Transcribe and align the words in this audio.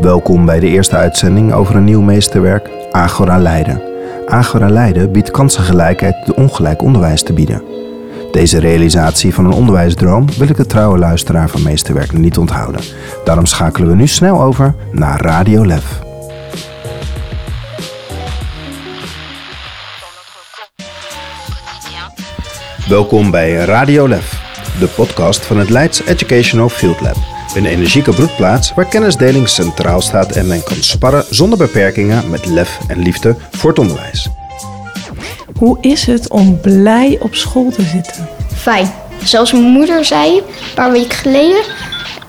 Welkom 0.00 0.44
bij 0.44 0.60
de 0.60 0.68
eerste 0.68 0.96
uitzending 0.96 1.52
over 1.52 1.76
een 1.76 1.84
nieuw 1.84 2.00
meesterwerk, 2.00 2.70
Agora 2.90 3.38
Leiden. 3.38 3.82
Agora 4.26 4.68
Leiden 4.68 5.12
biedt 5.12 5.30
kansengelijkheid 5.30 6.26
door 6.26 6.34
ongelijk 6.34 6.82
onderwijs 6.82 7.22
te 7.22 7.32
bieden. 7.32 7.62
Deze 8.32 8.60
realisatie 8.60 9.34
van 9.34 9.44
een 9.44 9.52
onderwijsdroom 9.52 10.26
wil 10.38 10.48
ik 10.48 10.56
de 10.56 10.66
trouwe 10.66 10.98
luisteraar 10.98 11.48
van 11.48 11.62
Meesterwerk 11.62 12.12
niet 12.12 12.38
onthouden. 12.38 12.80
Daarom 13.24 13.46
schakelen 13.46 13.88
we 13.88 13.94
nu 13.94 14.06
snel 14.06 14.42
over 14.42 14.74
naar 14.92 15.20
Radio 15.20 15.66
Lef. 15.66 15.98
Welkom 22.88 23.30
bij 23.30 23.52
Radio 23.54 24.08
Lef, 24.08 24.39
de 24.80 24.86
podcast 24.86 25.46
van 25.46 25.58
het 25.58 25.70
Leids 25.70 26.02
Educational 26.04 26.68
Field 26.68 27.00
Lab. 27.00 27.16
Een 27.54 27.66
energieke 27.66 28.12
broedplaats 28.12 28.74
waar 28.74 28.88
kennisdeling 28.88 29.48
centraal 29.48 30.00
staat 30.00 30.32
en 30.32 30.46
men 30.46 30.62
kan 30.62 30.76
sparren 30.76 31.24
zonder 31.30 31.58
beperkingen 31.58 32.30
met 32.30 32.46
lef 32.46 32.78
en 32.88 32.98
liefde 32.98 33.36
voor 33.50 33.70
het 33.70 33.78
onderwijs. 33.78 34.28
Hoe 35.58 35.78
is 35.80 36.06
het 36.06 36.30
om 36.30 36.60
blij 36.60 37.18
op 37.20 37.34
school 37.34 37.70
te 37.70 37.82
zitten? 37.82 38.28
Fijn. 38.54 38.92
Zelfs 39.22 39.52
mijn 39.52 39.64
moeder 39.64 40.04
zei 40.04 40.36
een 40.36 40.44
paar 40.74 40.92
weken 40.92 41.16
geleden. 41.16 41.62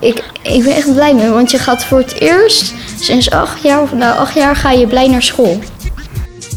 Ik, 0.00 0.24
ik 0.42 0.64
ben 0.64 0.74
echt 0.74 0.92
blij 0.94 1.14
mee, 1.14 1.28
want 1.28 1.50
je 1.50 1.58
gaat 1.58 1.84
voor 1.84 1.98
het 1.98 2.20
eerst 2.20 2.74
sinds 3.00 3.30
acht 3.30 3.62
jaar, 3.62 3.82
of 3.82 3.92
nou 3.92 4.18
acht 4.18 4.34
jaar, 4.34 4.56
ga 4.56 4.70
je 4.70 4.86
blij 4.86 5.08
naar 5.08 5.22
school. 5.22 5.58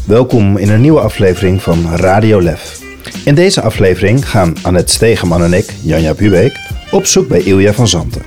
Welkom 0.06 0.56
in 0.56 0.70
een 0.70 0.80
nieuwe 0.80 1.00
aflevering 1.00 1.62
van 1.62 1.94
Radio 1.94 2.42
Lef. 2.42 2.75
In 3.26 3.34
deze 3.34 3.62
aflevering 3.62 4.28
gaan 4.28 4.54
Annette 4.62 4.92
Stegeman 4.92 5.42
en 5.42 5.52
ik, 5.52 5.74
Janja 5.82 6.14
Bubeek, 6.14 6.58
op 6.90 7.06
zoek 7.06 7.28
bij 7.28 7.40
Ilja 7.40 7.72
van 7.72 7.88
Zanten. 7.88 8.22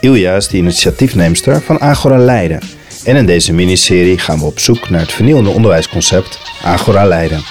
Ilja 0.00 0.36
is 0.36 0.48
de 0.48 0.56
initiatiefneemster 0.56 1.60
van 1.60 1.80
Agora 1.80 2.18
Leiden. 2.18 2.60
En 3.04 3.16
in 3.16 3.26
deze 3.26 3.52
miniserie 3.52 4.18
gaan 4.18 4.38
we 4.38 4.44
op 4.44 4.58
zoek 4.58 4.90
naar 4.90 5.00
het 5.00 5.12
vernieuwende 5.12 5.50
onderwijsconcept 5.50 6.38
Agora 6.62 7.04
Leiden. 7.04 7.42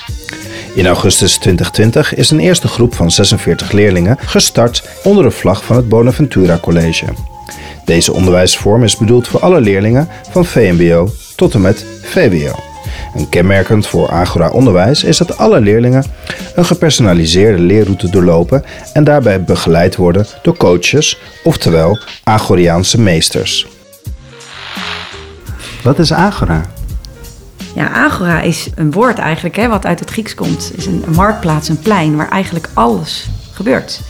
In 0.73 0.87
augustus 0.87 1.37
2020 1.37 2.15
is 2.15 2.29
een 2.29 2.39
eerste 2.39 2.67
groep 2.67 2.95
van 2.95 3.11
46 3.11 3.71
leerlingen 3.71 4.17
gestart 4.19 4.83
onder 5.03 5.23
de 5.23 5.31
vlag 5.31 5.63
van 5.63 5.75
het 5.75 5.89
Bonaventura 5.89 6.57
College. 6.57 7.05
Deze 7.85 8.13
onderwijsvorm 8.13 8.83
is 8.83 8.97
bedoeld 8.97 9.27
voor 9.27 9.39
alle 9.39 9.61
leerlingen 9.61 10.07
van 10.29 10.45
VMBO 10.45 11.09
tot 11.35 11.53
en 11.53 11.61
met 11.61 11.85
VWO. 12.01 12.70
En 13.15 13.29
kenmerkend 13.29 13.87
voor 13.87 14.09
Agora 14.09 14.49
Onderwijs 14.49 15.03
is 15.03 15.17
dat 15.17 15.37
alle 15.37 15.59
leerlingen 15.59 16.05
een 16.55 16.65
gepersonaliseerde 16.65 17.59
leerroute 17.61 18.09
doorlopen 18.09 18.63
en 18.93 19.03
daarbij 19.03 19.43
begeleid 19.43 19.95
worden 19.95 20.25
door 20.41 20.57
coaches, 20.57 21.19
oftewel 21.43 21.99
Agoriaanse 22.23 23.01
meesters. 23.01 23.67
Wat 25.83 25.99
is 25.99 26.13
Agora? 26.13 26.61
Ja, 27.75 27.89
agora 27.89 28.41
is 28.41 28.69
een 28.75 28.91
woord 28.91 29.17
eigenlijk 29.17 29.55
hè, 29.55 29.67
wat 29.67 29.85
uit 29.85 29.99
het 29.99 30.09
Grieks 30.09 30.35
komt. 30.35 30.71
Is 30.75 30.85
een, 30.85 31.03
een 31.07 31.13
marktplaats, 31.13 31.69
een 31.69 31.79
plein 31.79 32.15
waar 32.15 32.29
eigenlijk 32.29 32.69
alles 32.73 33.29
gebeurt. 33.51 34.01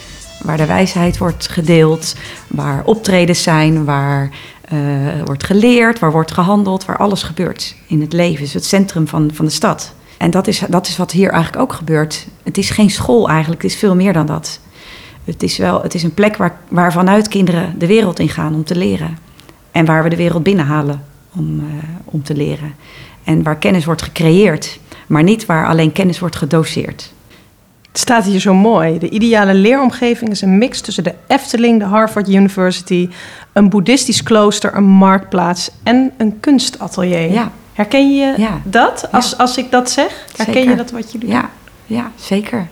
Waar 0.44 0.58
de 0.58 0.66
wijsheid 0.66 1.17
wordt 1.17 1.47
gedeeld, 1.47 2.16
waar 2.47 2.81
optredens 2.86 3.44
zijn, 3.44 3.86
waar 3.86 4.30
uh, 4.74 4.80
wordt 5.26 5.44
geleerd, 5.44 6.00
waar 6.00 6.12
wordt 6.12 6.32
gehandeld, 6.32 6.86
waar 6.86 6.98
alles 6.98 7.24
gebeurt 7.24 7.76
in 7.88 8.02
het 8.02 8.14
leven. 8.14 8.38
Het 8.38 8.48
is 8.48 8.54
het 8.54 8.66
centrum 8.66 9.08
van, 9.08 9.30
van 9.34 9.46
de 9.46 9.52
stad. 9.52 9.94
En 10.18 10.32
dat 10.32 10.48
is, 10.48 10.64
dat 10.70 10.88
is 10.88 10.98
wat 10.98 11.12
hier 11.12 11.30
eigenlijk 11.30 11.64
ook 11.64 11.74
gebeurt. 11.74 12.28
Het 12.44 12.58
is 12.58 12.70
geen 12.70 12.90
school 12.90 13.30
eigenlijk, 13.30 13.62
het 13.62 13.72
is 13.72 13.78
veel 13.78 13.96
meer 13.96 14.14
dan 14.14 14.26
dat. 14.26 14.60
Het 15.24 15.44
is, 15.44 15.58
wel, 15.58 15.82
het 15.82 15.94
is 15.94 16.04
een 16.04 16.14
plek 16.14 16.38
waar, 16.38 16.58
waar 16.68 16.92
vanuit 16.92 17.28
kinderen 17.28 17.80
de 17.80 17.88
wereld 17.88 18.20
in 18.20 18.30
gaan 18.30 18.56
om 18.56 18.64
te 18.64 18.76
leren. 18.76 19.18
En 19.72 19.86
waar 19.86 20.04
we 20.04 20.10
de 20.10 20.16
wereld 20.16 20.44
binnenhalen 20.44 21.04
om, 21.36 21.60
uh, 21.60 21.66
om 22.06 22.24
te 22.24 22.36
leren. 22.36 22.76
En 23.24 23.44
waar 23.44 23.58
kennis 23.58 23.86
wordt 23.86 24.02
gecreëerd, 24.02 24.80
maar 25.08 25.24
niet 25.24 25.46
waar 25.46 25.68
alleen 25.68 25.92
kennis 25.92 26.20
wordt 26.20 26.36
gedoseerd. 26.36 27.14
Het 27.91 28.00
staat 28.00 28.25
hier 28.25 28.40
zo 28.40 28.53
mooi. 28.53 28.97
De 29.00 29.09
ideale 29.09 29.53
leeromgeving 29.53 30.29
is 30.31 30.41
een 30.41 30.57
mix 30.57 30.81
tussen 30.81 31.03
de 31.03 31.13
Efteling, 31.28 31.79
de 31.79 31.85
Harvard 31.85 32.28
University, 32.29 33.09
een 33.53 33.69
boeddhistisch 33.69 34.24
klooster, 34.24 34.75
een 34.75 34.84
marktplaats 34.88 35.72
en 35.84 36.12
een 36.18 36.40
kunstatelier. 36.40 37.31
Ja. 37.31 37.51
Herken 37.74 38.16
je 38.16 38.34
Ja. 38.38 38.62
dat 38.63 39.07
als, 39.12 39.30
Ja. 39.30 39.38
als 39.38 39.57
ik 39.57 39.72
dat 39.72 39.90
zeg? 39.91 40.25
Herken 40.35 40.53
Zeker. 40.53 40.69
je 40.69 40.75
dat 40.78 40.91
wat 40.91 41.12
jullie 41.12 41.28
Ja, 41.30 41.50
ja 41.85 42.12
zeker. 42.16 42.68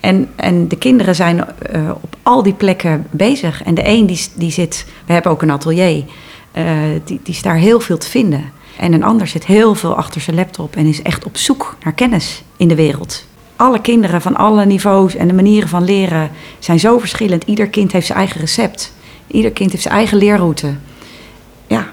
En, 0.00 0.28
en 0.36 0.68
de 0.68 0.76
kinderen 0.78 1.14
zijn 1.14 1.44
eh, 1.72 1.90
op 2.00 2.16
al 2.22 2.42
die 2.42 2.52
plekken 2.52 3.06
bezig. 3.10 3.62
En 3.62 3.74
de 3.74 3.82
een 3.88 4.06
die, 4.06 4.26
die 4.34 4.50
zit, 4.50 4.84
we 5.06 5.12
hebben 5.12 5.30
ook 5.32 5.42
een 5.42 5.50
atelier, 5.50 6.04
eh, 6.52 6.64
die, 7.04 7.20
die 7.22 7.34
is 7.34 7.42
daar 7.42 7.56
heel 7.56 7.80
veel 7.80 7.98
te 7.98 8.08
vinden. 8.10 8.52
En 8.78 8.92
een 8.92 9.04
ander 9.04 9.26
zit 9.26 9.44
heel 9.46 9.74
veel 9.74 9.94
achter 9.96 10.20
zijn 10.20 10.36
laptop 10.36 10.76
en 10.76 10.86
is 10.86 11.02
echt 11.02 11.24
op 11.24 11.36
zoek 11.36 11.76
naar 11.82 11.92
kennis 11.92 12.42
in 12.56 12.68
de 12.68 12.74
wereld. 12.74 13.26
Alle 13.56 13.80
kinderen 13.80 14.22
van 14.22 14.36
alle 14.36 14.66
niveaus 14.66 15.14
en 15.14 15.28
de 15.28 15.34
manieren 15.34 15.68
van 15.68 15.84
leren 15.84 16.30
zijn 16.58 16.80
zo 16.80 16.98
verschillend. 16.98 17.44
Ieder 17.44 17.68
kind 17.68 17.92
heeft 17.92 18.06
zijn 18.06 18.18
eigen 18.18 18.40
recept. 18.40 18.94
Ieder 19.26 19.50
kind 19.50 19.70
heeft 19.70 19.82
zijn 19.82 19.94
eigen 19.94 20.18
leerroute. 20.18 20.74
Ja, 21.66 21.86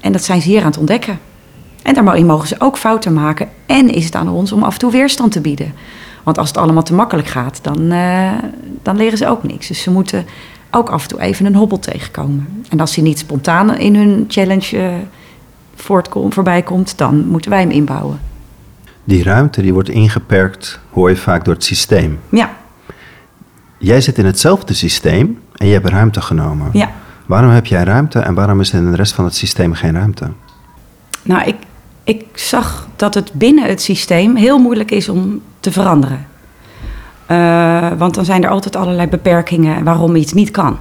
en 0.00 0.12
dat 0.12 0.24
zijn 0.24 0.42
ze 0.42 0.48
hier 0.48 0.60
aan 0.60 0.66
het 0.66 0.78
ontdekken. 0.78 1.18
En 1.82 1.94
daarin 1.94 2.26
mogen 2.26 2.48
ze 2.48 2.54
ook 2.58 2.78
fouten 2.78 3.12
maken. 3.12 3.48
En 3.66 3.90
is 3.90 4.04
het 4.04 4.14
aan 4.14 4.28
ons 4.28 4.52
om 4.52 4.62
af 4.62 4.72
en 4.72 4.78
toe 4.78 4.90
weerstand 4.90 5.32
te 5.32 5.40
bieden. 5.40 5.74
Want 6.22 6.38
als 6.38 6.48
het 6.48 6.56
allemaal 6.56 6.82
te 6.82 6.94
makkelijk 6.94 7.28
gaat, 7.28 7.58
dan, 7.62 7.90
eh, 7.90 8.32
dan 8.82 8.96
leren 8.96 9.18
ze 9.18 9.28
ook 9.28 9.42
niks. 9.42 9.68
Dus 9.68 9.82
ze 9.82 9.90
moeten 9.90 10.26
ook 10.70 10.90
af 10.90 11.02
en 11.02 11.08
toe 11.08 11.20
even 11.20 11.46
een 11.46 11.54
hobbel 11.54 11.78
tegenkomen. 11.78 12.64
En 12.68 12.80
als 12.80 12.94
die 12.94 13.04
niet 13.04 13.18
spontaan 13.18 13.76
in 13.76 13.96
hun 13.96 14.24
challenge 14.28 15.00
voortkom, 15.74 16.32
voorbij 16.32 16.62
komt, 16.62 16.98
dan 16.98 17.26
moeten 17.26 17.50
wij 17.50 17.60
hem 17.60 17.70
inbouwen. 17.70 18.20
Die 19.04 19.22
ruimte 19.22 19.62
die 19.62 19.72
wordt 19.72 19.88
ingeperkt, 19.88 20.80
hoor 20.90 21.10
je 21.10 21.16
vaak 21.16 21.44
door 21.44 21.54
het 21.54 21.64
systeem. 21.64 22.20
Ja, 22.28 22.50
Jij 23.78 24.00
zit 24.00 24.18
in 24.18 24.26
hetzelfde 24.26 24.74
systeem 24.74 25.40
en 25.56 25.66
je 25.66 25.72
hebt 25.72 25.88
ruimte 25.88 26.20
genomen. 26.20 26.68
ja. 26.72 26.90
Waarom 27.26 27.50
heb 27.50 27.66
jij 27.66 27.82
ruimte 27.82 28.18
en 28.18 28.34
waarom 28.34 28.60
is 28.60 28.72
er 28.72 28.78
in 28.78 28.90
de 28.90 28.96
rest 28.96 29.12
van 29.12 29.24
het 29.24 29.34
systeem 29.34 29.72
geen 29.74 29.92
ruimte? 29.92 30.28
Nou, 31.22 31.42
ik, 31.46 31.56
ik 32.04 32.24
zag 32.34 32.88
dat 32.96 33.14
het 33.14 33.32
binnen 33.32 33.64
het 33.68 33.82
systeem 33.82 34.36
heel 34.36 34.58
moeilijk 34.58 34.90
is 34.90 35.08
om 35.08 35.40
te 35.60 35.72
veranderen. 35.72 36.26
Eh, 37.26 37.88
want 37.98 38.14
dan 38.14 38.24
zijn 38.24 38.44
er 38.44 38.50
altijd 38.50 38.76
allerlei 38.76 39.08
beperkingen 39.08 39.84
waarom 39.84 40.16
iets 40.16 40.32
niet 40.32 40.50
kan. 40.50 40.78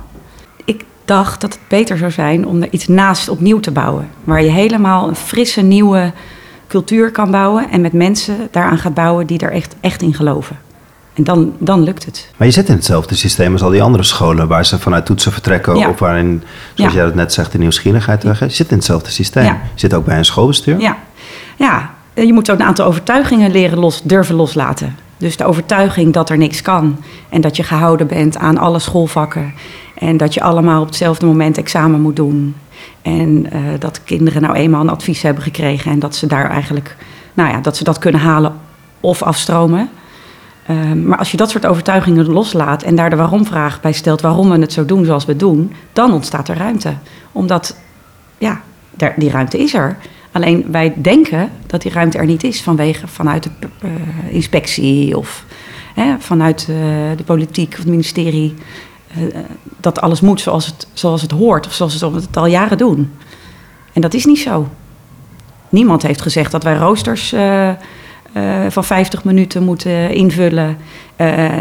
Ik 0.66 0.86
dacht 1.06 1.42
dat 1.42 1.54
het 1.54 1.62
beter 1.68 1.98
zou 1.98 2.12
zijn 2.12 2.46
om 2.48 2.62
er 2.62 2.68
iets 2.72 2.88
naast 2.88 3.30
opnieuw 3.30 3.60
te 3.60 3.72
bouwen. 3.72 4.10
Waar 4.24 4.44
je 4.44 4.50
helemaal 4.52 5.08
een 5.08 5.16
frisse, 5.16 5.62
nieuwe 5.62 6.12
cultuur 6.72 7.12
kan 7.12 7.32
bouwen. 7.32 7.70
En 7.70 7.82
met 7.82 7.94
mensen 7.94 8.36
daaraan 8.52 8.78
gaat 8.78 8.94
bouwen 8.94 9.26
die 9.28 9.40
er 9.40 9.52
echt, 9.52 9.76
echt 9.82 10.02
in 10.02 10.14
geloven. 10.14 10.58
En 11.14 11.24
dan, 11.24 11.54
dan 11.60 11.84
lukt 11.84 12.06
het. 12.06 12.30
Maar 12.38 12.48
je 12.48 12.54
zit 12.54 12.68
in 12.70 12.76
hetzelfde 12.76 13.16
systeem 13.16 13.52
als 13.52 13.62
al 13.62 13.70
die 13.70 13.82
andere 13.82 14.04
scholen 14.04 14.48
waar 14.48 14.66
ze 14.66 14.80
vanuit 14.80 15.06
toetsen 15.06 15.32
vertrekken 15.32 15.76
Ja. 15.78 15.90
of 15.90 16.00
waarin, 16.00 16.44
zoals 16.74 16.92
Ja. 16.92 16.98
jij 16.98 17.08
dat 17.08 17.16
net 17.16 17.34
zegt, 17.34 17.52
de 17.52 17.58
nieuwsgierigheid 17.58 18.24
weg. 18.24 18.40
Je 18.40 18.50
zit 18.50 18.70
in 18.70 18.76
hetzelfde 18.76 19.10
systeem. 19.12 19.44
Ja. 19.44 19.52
Je 19.74 19.80
zit 19.80 19.94
ook 19.94 20.06
bij 20.06 20.18
een 20.18 20.26
schoolbestuur. 20.26 20.80
Ja, 20.80 20.98
ja. 21.56 21.90
je 22.14 22.34
moet 22.34 22.52
ook 22.52 22.60
een 22.60 22.66
aantal 22.66 22.86
overtuigingen 22.86 23.52
leren 23.52 23.78
los, 23.80 24.02
durven 24.04 24.36
loslaten. 24.36 24.96
Dus 25.18 25.38
de 25.38 25.46
overtuiging 25.46 26.14
dat 26.14 26.30
er 26.30 26.38
niks 26.38 26.62
kan 26.62 26.98
en 27.30 27.42
dat 27.42 27.56
je 27.56 27.64
gehouden 27.64 28.08
bent 28.08 28.38
aan 28.38 28.58
alle 28.58 28.80
schoolvakken 28.80 29.54
en 29.98 30.18
dat 30.18 30.34
je 30.34 30.42
allemaal 30.42 30.82
op 30.82 30.88
hetzelfde 30.88 31.26
moment 31.26 31.58
examen 31.58 32.02
moet 32.02 32.16
doen. 32.16 32.56
En 33.02 33.52
eh, 33.52 33.62
dat 33.80 34.04
kinderen 34.04 34.42
nou 34.42 34.56
eenmaal 34.56 34.82
een 34.82 34.90
advies 34.90 35.22
hebben 35.22 35.44
gekregen 35.44 35.92
en 35.92 36.00
dat 36.00 36.16
ze 36.16 36.28
daar 36.28 36.50
eigenlijk, 36.50 36.96
nou 37.34 37.50
ja, 37.50 37.60
dat 37.60 37.78
ze 37.78 37.84
dat 37.84 38.00
kunnen 38.00 38.22
halen 38.22 38.54
of 39.00 39.22
afstromen. 39.22 39.90
Ehm, 40.66 41.08
maar 41.08 41.18
als 41.18 41.32
je 41.32 41.38
dat 41.38 41.50
soort 41.50 41.66
overtuigingen 41.66 42.32
loslaat 42.32 42.84
en 42.84 42.96
daar 42.96 43.10
de 43.10 43.16
waarom-vraag 43.16 43.82
bij 43.82 43.92
stelt 43.92 44.22
waarom 44.22 44.50
we 44.50 44.60
het 44.60 44.74
zo 44.74 44.86
doen 44.86 45.06
zoals 45.06 45.26
we 45.26 45.36
doen, 45.36 45.74
dan 45.94 46.14
ontstaat 46.14 46.48
er 46.48 46.58
ruimte. 46.58 46.94
Omdat, 47.32 47.78
ja, 48.38 48.62
die 49.16 49.30
ruimte 49.30 49.60
is 49.60 49.74
er. 49.74 49.98
Alleen 50.32 50.66
wij 50.72 50.94
denken 50.96 51.50
dat 51.68 51.82
die 51.82 51.92
ruimte 51.92 52.18
er 52.18 52.26
niet 52.26 52.44
is 52.44 52.62
vanwege 52.62 53.08
vanuit 53.08 53.44
de 53.44 53.50
eh, 53.82 54.34
inspectie 54.34 55.18
of 55.18 55.46
hè, 55.96 56.16
vanuit 56.20 56.62
eh, 56.62 56.76
de 57.18 57.24
politiek 57.26 57.72
of 57.72 57.78
het 57.78 57.88
ministerie. 57.88 58.54
Eh, 59.16 59.24
eh, 59.24 59.46
dat 59.80 60.02
alles 60.02 60.22
moet 60.22 60.42
zoals 60.42 60.66
het, 60.66 60.88
zoals 60.94 61.22
het 61.22 61.32
hoort 61.32 61.66
of 61.66 61.74
zoals 61.74 62.00
we 62.00 62.08
het 62.08 62.38
al 62.38 62.46
jaren 62.46 62.78
doen. 62.78 63.12
En 63.94 64.02
dat 64.02 64.14
is 64.14 64.26
niet 64.26 64.40
zo. 64.40 64.68
Niemand 65.70 66.02
heeft 66.02 66.22
gezegd 66.22 66.52
dat 66.52 66.64
wij 66.64 66.76
roosters 66.76 67.34
eh, 67.34 67.72
van 68.70 68.84
50 68.84 69.24
minuten 69.24 69.64
moeten 69.64 70.14
invullen. 70.14 70.78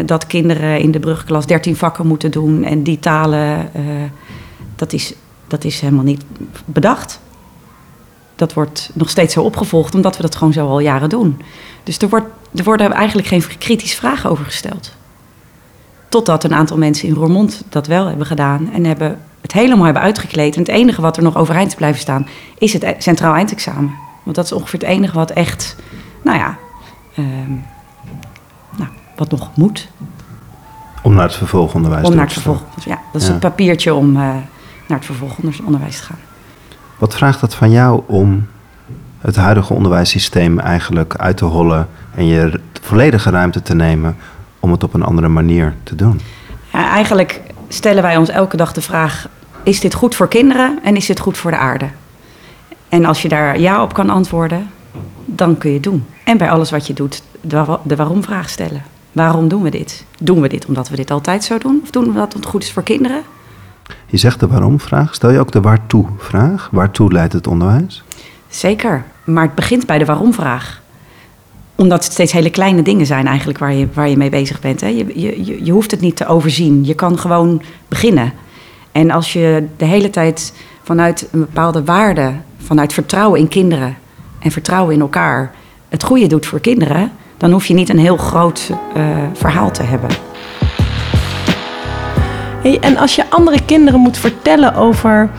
dat 0.07 0.27
kinderen 0.27 0.81
in 0.81 0.91
de 0.91 0.99
brugklas 0.99 1.47
13 1.47 1.77
vakken 1.77 2.07
moeten 2.07 2.31
doen 2.31 2.65
en 2.65 2.83
die 2.83 2.99
talen. 2.99 3.71
dat, 4.77 4.93
is, 4.93 5.15
dat 5.47 5.65
is 5.65 5.81
helemaal 5.81 6.05
niet 6.05 6.25
bedacht. 6.65 7.21
Dat 8.37 8.53
wordt 8.53 8.91
nog 8.95 9.09
steeds 9.09 9.35
zo 9.35 9.43
opgevolgd, 9.43 9.95
omdat 9.95 10.17
we 10.17 10.23
dat 10.23 10.37
gewoon 10.37 10.53
zo 10.53 10.67
al 10.67 10.81
jaren 10.81 11.09
doen. 11.09 11.43
Dus 11.83 11.99
er, 11.99 12.09
wordt, 12.09 12.27
er 12.55 12.65
worden 12.65 12.93
eigenlijk 12.93 13.29
geen 13.29 13.45
kritische 13.59 13.97
vragen 13.97 14.31
over 14.31 14.45
gesteld. 14.45 14.93
Totdat 16.11 16.45
een 16.45 16.55
aantal 16.55 16.77
mensen 16.79 17.09
in 17.09 17.15
Roermond 17.15 17.63
dat 17.69 17.87
wel 17.87 18.07
hebben 18.07 18.27
gedaan 18.27 18.71
en 18.73 18.85
hebben 18.85 19.19
het 19.41 19.53
helemaal 19.53 19.85
hebben 19.85 20.03
uitgekleed. 20.03 20.55
En 20.55 20.61
het 20.61 20.71
enige 20.71 21.01
wat 21.01 21.17
er 21.17 21.23
nog 21.23 21.37
overeind 21.37 21.69
is 21.69 21.75
blijven 21.75 22.01
staan, 22.01 22.27
is 22.59 22.73
het 22.73 22.83
e- 22.83 22.95
centraal 22.99 23.35
eindexamen. 23.35 23.91
Want 24.23 24.37
dat 24.37 24.45
is 24.45 24.53
ongeveer 24.53 24.81
het 24.81 24.89
enige 24.89 25.15
wat 25.15 25.31
echt, 25.31 25.77
nou 26.23 26.39
ja, 26.39 26.57
ehm, 27.15 27.51
nou, 28.77 28.91
wat 29.17 29.31
nog 29.31 29.51
moet. 29.55 29.89
Om 31.03 31.15
naar 31.15 31.25
het 31.25 31.35
vervolgonderwijs 31.35 32.07
Om 32.07 32.15
naar 32.15 32.25
het 32.25 32.33
vervolg. 32.33 32.63
Ja, 32.85 32.99
dat 33.13 33.21
is 33.21 33.27
Ja. 33.27 33.33
het 33.33 33.41
papiertje 33.41 33.95
om 33.95 34.09
eh, 34.09 34.23
naar 34.87 34.99
het 34.99 35.05
vervolgonderwijs 35.05 35.97
te 35.97 36.03
gaan. 36.03 36.19
Wat 36.99 37.15
vraagt 37.15 37.41
dat 37.41 37.55
van 37.55 37.71
jou 37.71 38.03
om 38.07 38.47
het 39.19 39.37
huidige 39.37 39.75
onderwijssysteem 39.75 40.59
eigenlijk 40.59 41.15
uit 41.17 41.37
te 41.37 41.45
hollen 41.45 41.89
en 42.15 42.27
je 42.27 42.61
volledige 42.83 43.31
ruimte 43.31 43.63
te 43.63 43.75
nemen 43.75 44.17
om 44.61 44.71
het 44.71 44.85
op 44.85 44.95
een 44.95 45.03
andere 45.03 45.29
manier 45.29 45.75
te 45.83 45.95
doen? 45.95 46.21
Ja, 46.73 46.89
eigenlijk 46.89 47.41
stellen 47.69 48.03
wij 48.03 48.17
ons 48.17 48.29
elke 48.29 48.57
dag 48.57 48.73
de 48.73 48.81
vraag: 48.81 49.29
is 49.63 49.81
dit 49.81 49.95
goed 49.95 50.15
voor 50.15 50.29
kinderen 50.29 50.79
en 50.83 50.97
is 50.97 51.07
dit 51.07 51.21
goed 51.21 51.39
voor 51.39 51.51
de 51.51 51.57
aarde? 51.57 51.89
En 52.89 53.05
als 53.05 53.23
je 53.23 53.29
daar 53.29 53.59
ja 53.61 53.83
op 53.83 53.93
kan 53.95 54.11
antwoorden, 54.11 54.71
dan 55.25 55.59
kun 55.59 55.69
je 55.69 55.75
het 55.75 55.85
doen. 55.85 56.05
En 56.25 56.39
bij 56.39 56.51
alles 56.51 56.71
wat 56.71 56.87
je 56.87 56.93
doet, 56.93 57.23
de, 57.41 57.65
wa- 57.65 57.81
de 57.83 57.97
waarom-vraag 57.97 58.49
stellen. 58.49 58.83
Waarom 59.13 59.49
doen 59.49 59.63
we 59.63 59.71
dit? 59.71 60.05
Doen 60.21 60.41
we 60.41 60.49
dit 60.49 60.67
omdat 60.67 60.89
we 60.89 60.97
dit 60.97 61.11
altijd 61.11 61.45
zo 61.45 61.59
doen? 61.59 61.81
Of 61.83 61.91
doen 61.91 62.05
we 62.05 62.13
dat 62.13 62.33
het 62.33 62.47
goed 62.47 62.63
is 62.63 62.73
voor 62.73 62.83
kinderen? 62.83 63.23
Je 64.07 64.17
zegt 64.17 64.41
de 64.41 64.47
waarom-vraag. 64.47 65.15
Stel 65.15 65.31
je 65.31 65.39
ook 65.39 65.53
de 65.53 65.61
waartoe-vraag? 65.61 66.69
Waartoe 66.73 67.13
leidt 67.13 67.33
het 67.33 67.47
onderwijs? 67.47 68.03
Zeker, 68.49 69.05
maar 69.25 69.45
het 69.45 69.55
begint 69.55 69.87
bij 69.87 69.99
de 69.99 70.05
waarom-vraag. 70.05 70.81
Omdat 71.81 72.05
het 72.05 72.13
steeds 72.13 72.33
hele 72.33 72.51
kleine 72.51 72.83
dingen 72.83 73.07
zijn 73.07 73.27
eigenlijk 73.27 73.59
waar 73.59 73.73
je, 73.73 73.89
waar 73.93 74.09
je 74.09 74.17
mee 74.17 74.31
bezig 74.31 74.61
bent. 74.61 74.81
Hè? 74.81 74.87
Je, 74.87 75.07
je, 75.21 75.65
je- 75.65 75.73
hoeft 75.73 75.91
het 75.91 76.01
niet 76.01 76.17
te 76.17 76.27
overzien. 76.27 76.85
Je 76.85 76.95
kan 76.95 77.19
gewoon 77.19 77.63
beginnen. 77.89 78.33
En 78.93 79.11
als 79.11 79.33
je 79.33 79.67
de 79.77 79.85
hele 79.85 80.11
tijd 80.11 80.53
vanuit 80.83 81.29
een 81.33 81.41
bepaalde 81.41 81.85
waarde, 81.85 82.33
vanuit 82.65 82.93
vertrouwen 82.93 83.41
in 83.41 83.49
kinderen 83.49 83.97
en 84.39 84.51
vertrouwen 84.51 84.95
in 84.95 85.01
elkaar, 85.01 85.51
het 85.89 86.03
goede 86.03 86.27
doet 86.27 86.47
voor 86.47 86.61
kinderen, 86.61 87.13
dan 87.37 87.51
hoef 87.53 87.67
je 87.67 87.75
niet 87.75 87.89
een 87.89 87.99
heel 87.99 88.17
groot 88.17 88.71
eh, 88.95 89.03
verhaal 89.33 89.71
te 89.71 89.83
hebben. 89.83 90.11
Hey, 92.63 92.79
en 92.81 92.97
als 92.97 93.15
je 93.15 93.31
andere 93.31 93.65
kinderen 93.65 94.01
moet 94.01 94.17
vertellen 94.19 94.75
over 94.75 95.31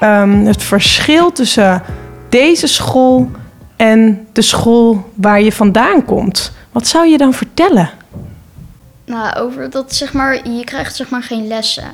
ehm, 0.00 0.30
het 0.44 0.62
verschil 0.62 1.32
tussen 1.32 1.82
deze 2.28 2.66
school 2.66 3.30
en 3.80 4.26
de 4.32 4.42
school 4.42 5.10
waar 5.14 5.42
je 5.42 5.52
vandaan 5.52 6.04
komt, 6.04 6.52
wat 6.72 6.86
zou 6.86 7.06
je 7.06 7.18
dan 7.18 7.34
vertellen? 7.34 7.90
Nou, 9.04 9.36
over 9.36 9.70
dat 9.70 9.94
zeg 9.94 10.12
maar, 10.12 10.48
je 10.48 10.64
krijgt 10.64 10.96
zeg 10.96 11.10
maar 11.10 11.22
geen 11.22 11.46
lessen. 11.46 11.92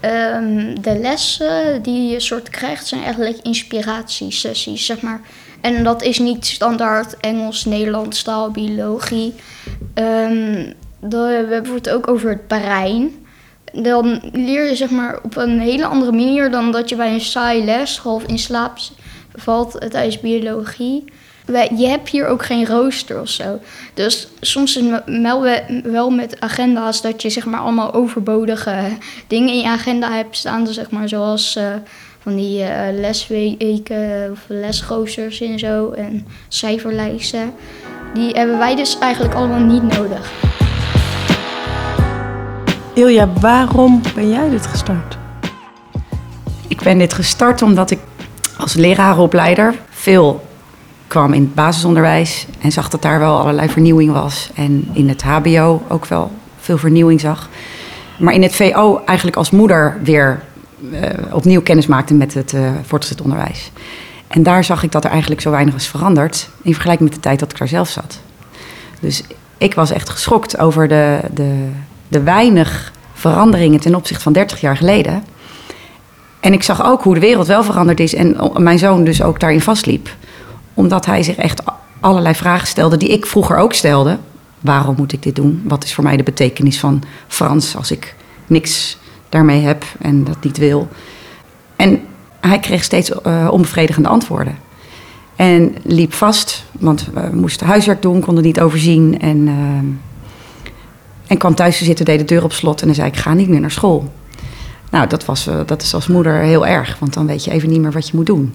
Ehm, 0.00 0.74
de 0.80 0.98
lessen 0.98 1.82
die 1.82 2.10
je 2.10 2.20
soort 2.20 2.48
krijgt 2.48 2.86
zijn 2.86 3.02
eigenlijk 3.02 3.38
inspiratiesessies, 3.42 4.86
zeg 4.86 5.00
maar. 5.00 5.20
En 5.60 5.84
dat 5.84 6.02
is 6.02 6.18
niet 6.18 6.46
standaard 6.46 7.16
Engels, 7.16 7.64
Nederlands, 7.64 8.22
taal, 8.22 8.50
biologie. 8.50 9.34
Ehm, 9.94 10.72
dan 11.00 11.28
hebben 11.28 11.48
we 11.48 11.60
bijvoorbeeld 11.60 11.90
ook 11.90 12.08
over 12.08 12.30
het 12.30 12.46
brein. 12.46 13.26
Dan 13.72 14.22
leer 14.32 14.68
je 14.68 14.76
zeg 14.76 14.90
maar 14.90 15.18
op 15.22 15.36
een 15.36 15.60
hele 15.60 15.86
andere 15.86 16.12
manier 16.12 16.50
dan 16.50 16.72
dat 16.72 16.88
je 16.88 16.96
bij 16.96 17.12
een 17.12 17.20
saai 17.20 17.64
les 17.64 17.98
half 17.98 18.22
in 18.22 18.38
slaap 18.38 18.78
valt 19.34 19.78
eh, 19.78 19.88
tijdens 19.88 20.20
biologie. 20.20 21.04
Wij- 21.44 21.70
Je 21.76 21.86
hebt 21.86 22.08
hier 22.08 22.26
ook 22.26 22.44
geen 22.44 22.66
rooster 22.66 23.20
of 23.20 23.28
zo. 23.28 23.58
Dus 23.94 24.28
soms 24.40 24.76
is 24.76 24.84
het 24.90 25.02
wel, 25.22 25.42
we- 25.42 25.80
wel 25.84 26.10
met 26.10 26.40
agenda's 26.40 27.02
dat 27.02 27.22
je 27.22 27.30
zeg 27.30 27.44
maar 27.46 27.60
allemaal 27.60 27.92
overbodige 27.94 28.76
dingen 29.26 29.48
in 29.54 29.58
je 29.60 29.68
agenda 29.68 30.12
hebt 30.12 30.36
staan. 30.36 30.64
Dus 30.64 30.74
zeg 30.74 30.90
maar 30.90 31.08
zoals 31.08 31.56
eh, 31.56 31.64
van 32.20 32.36
die 32.36 32.62
eh, 32.62 32.98
lesweken 33.00 34.28
of 34.32 34.38
lesroosters 34.46 35.40
en 35.40 35.58
zo 35.58 35.90
en 35.90 36.26
cijferlijsten. 36.48 37.52
Die 38.14 38.30
hebben 38.32 38.58
wij 38.58 38.76
dus 38.76 38.98
eigenlijk 38.98 39.34
allemaal 39.34 39.60
niet 39.60 39.82
nodig. 39.82 40.32
Ilja, 42.94 43.28
waarom 43.40 44.02
ben 44.14 44.30
jij 44.30 44.48
dit 44.50 44.66
gestart? 44.66 45.16
Ik 46.68 46.82
ben 46.82 46.98
dit 46.98 47.12
gestart 47.12 47.62
omdat 47.62 47.90
ik 47.90 47.98
als 48.56 48.74
lerarenopleider 48.74 49.74
veel 49.90 50.46
kwam 51.06 51.32
in 51.32 51.42
het 51.42 51.54
basisonderwijs 51.54 52.46
en 52.60 52.72
zag 52.72 52.88
dat 52.88 53.02
daar 53.02 53.18
wel 53.18 53.38
allerlei 53.38 53.68
vernieuwing 53.68 54.12
was. 54.12 54.50
En 54.54 54.88
in 54.92 55.08
het 55.08 55.22
HBO 55.22 55.82
ook 55.88 56.06
wel 56.06 56.30
veel 56.60 56.78
vernieuwing 56.78 57.20
zag. 57.20 57.48
Maar 58.18 58.34
in 58.34 58.42
het 58.42 58.54
VO 58.54 59.02
eigenlijk 59.04 59.36
als 59.36 59.50
moeder 59.50 59.98
weer 60.02 60.42
eh, 60.92 61.08
opnieuw 61.32 61.62
kennis 61.62 61.86
maakte 61.86 62.14
met 62.14 62.34
het 62.34 62.52
eh, 62.52 62.70
voortgezet 62.82 63.20
onderwijs. 63.20 63.70
En 64.26 64.42
daar 64.42 64.64
zag 64.64 64.82
ik 64.82 64.92
dat 64.92 65.04
er 65.04 65.10
eigenlijk 65.10 65.40
zo 65.40 65.50
weinig 65.50 65.74
was 65.74 65.86
veranderd 65.86 66.48
in 66.62 66.72
vergelijking 66.72 67.08
met 67.08 67.18
de 67.18 67.24
tijd 67.28 67.38
dat 67.38 67.50
ik 67.50 67.58
daar 67.58 67.68
zelf 67.68 67.88
zat. 67.88 68.20
Dus 69.00 69.22
ik 69.58 69.74
was 69.74 69.90
echt 69.90 70.08
geschokt 70.08 70.58
over 70.58 70.88
de, 70.88 71.20
de, 71.34 71.68
de 72.08 72.22
weinig 72.22 72.92
veranderingen 73.12 73.80
ten 73.80 73.94
opzichte 73.94 74.22
van 74.22 74.32
30 74.32 74.60
jaar 74.60 74.76
geleden. 74.76 75.24
En 76.44 76.52
ik 76.52 76.62
zag 76.62 76.84
ook 76.84 77.02
hoe 77.02 77.14
de 77.14 77.20
wereld 77.20 77.46
wel 77.46 77.62
veranderd 77.62 78.00
is 78.00 78.14
en 78.14 78.36
mijn 78.56 78.78
zoon 78.78 79.04
dus 79.04 79.22
ook 79.22 79.40
daarin 79.40 79.60
vastliep. 79.60 80.16
Omdat 80.74 81.06
hij 81.06 81.22
zich 81.22 81.36
echt 81.36 81.62
allerlei 82.00 82.34
vragen 82.34 82.66
stelde 82.66 82.96
die 82.96 83.08
ik 83.08 83.26
vroeger 83.26 83.56
ook 83.56 83.72
stelde. 83.72 84.18
Waarom 84.60 84.94
moet 84.96 85.12
ik 85.12 85.22
dit 85.22 85.36
doen? 85.36 85.62
Wat 85.64 85.84
is 85.84 85.94
voor 85.94 86.04
mij 86.04 86.16
de 86.16 86.22
betekenis 86.22 86.78
van 86.78 87.02
Frans 87.28 87.76
als 87.76 87.90
ik 87.90 88.14
niks 88.46 88.98
daarmee 89.28 89.60
heb 89.60 89.84
en 90.00 90.24
dat 90.24 90.36
niet 90.42 90.58
wil? 90.58 90.88
En 91.76 92.00
hij 92.40 92.58
kreeg 92.58 92.84
steeds 92.84 93.10
eh, 93.10 93.48
onbevredigende 93.50 94.08
antwoorden. 94.08 94.58
En 95.36 95.74
liep 95.82 96.12
vast, 96.12 96.64
want 96.72 97.08
we 97.14 97.30
moesten 97.32 97.66
huiswerk 97.66 98.02
doen, 98.02 98.20
konden 98.20 98.44
niet 98.44 98.60
overzien. 98.60 99.20
En, 99.20 99.48
eh, 99.48 100.70
en 101.26 101.38
kwam 101.38 101.54
thuis 101.54 101.78
te 101.78 101.84
zitten, 101.84 102.04
deed 102.04 102.18
de 102.18 102.24
deur 102.24 102.44
op 102.44 102.52
slot 102.52 102.82
en 102.82 102.94
zei 102.94 103.08
ik, 103.08 103.16
ga 103.16 103.34
niet 103.34 103.48
meer 103.48 103.60
naar 103.60 103.70
school. 103.70 104.12
Nou, 104.94 105.06
dat, 105.06 105.24
was, 105.24 105.46
eh, 105.46 105.60
dat 105.66 105.82
is 105.82 105.94
als 105.94 106.06
moeder 106.06 106.34
heel 106.34 106.66
erg, 106.66 106.98
want 106.98 107.14
dan 107.14 107.26
weet 107.26 107.44
je 107.44 107.50
even 107.50 107.68
niet 107.68 107.80
meer 107.80 107.92
wat 107.92 108.08
je 108.08 108.16
moet 108.16 108.26
doen. 108.26 108.54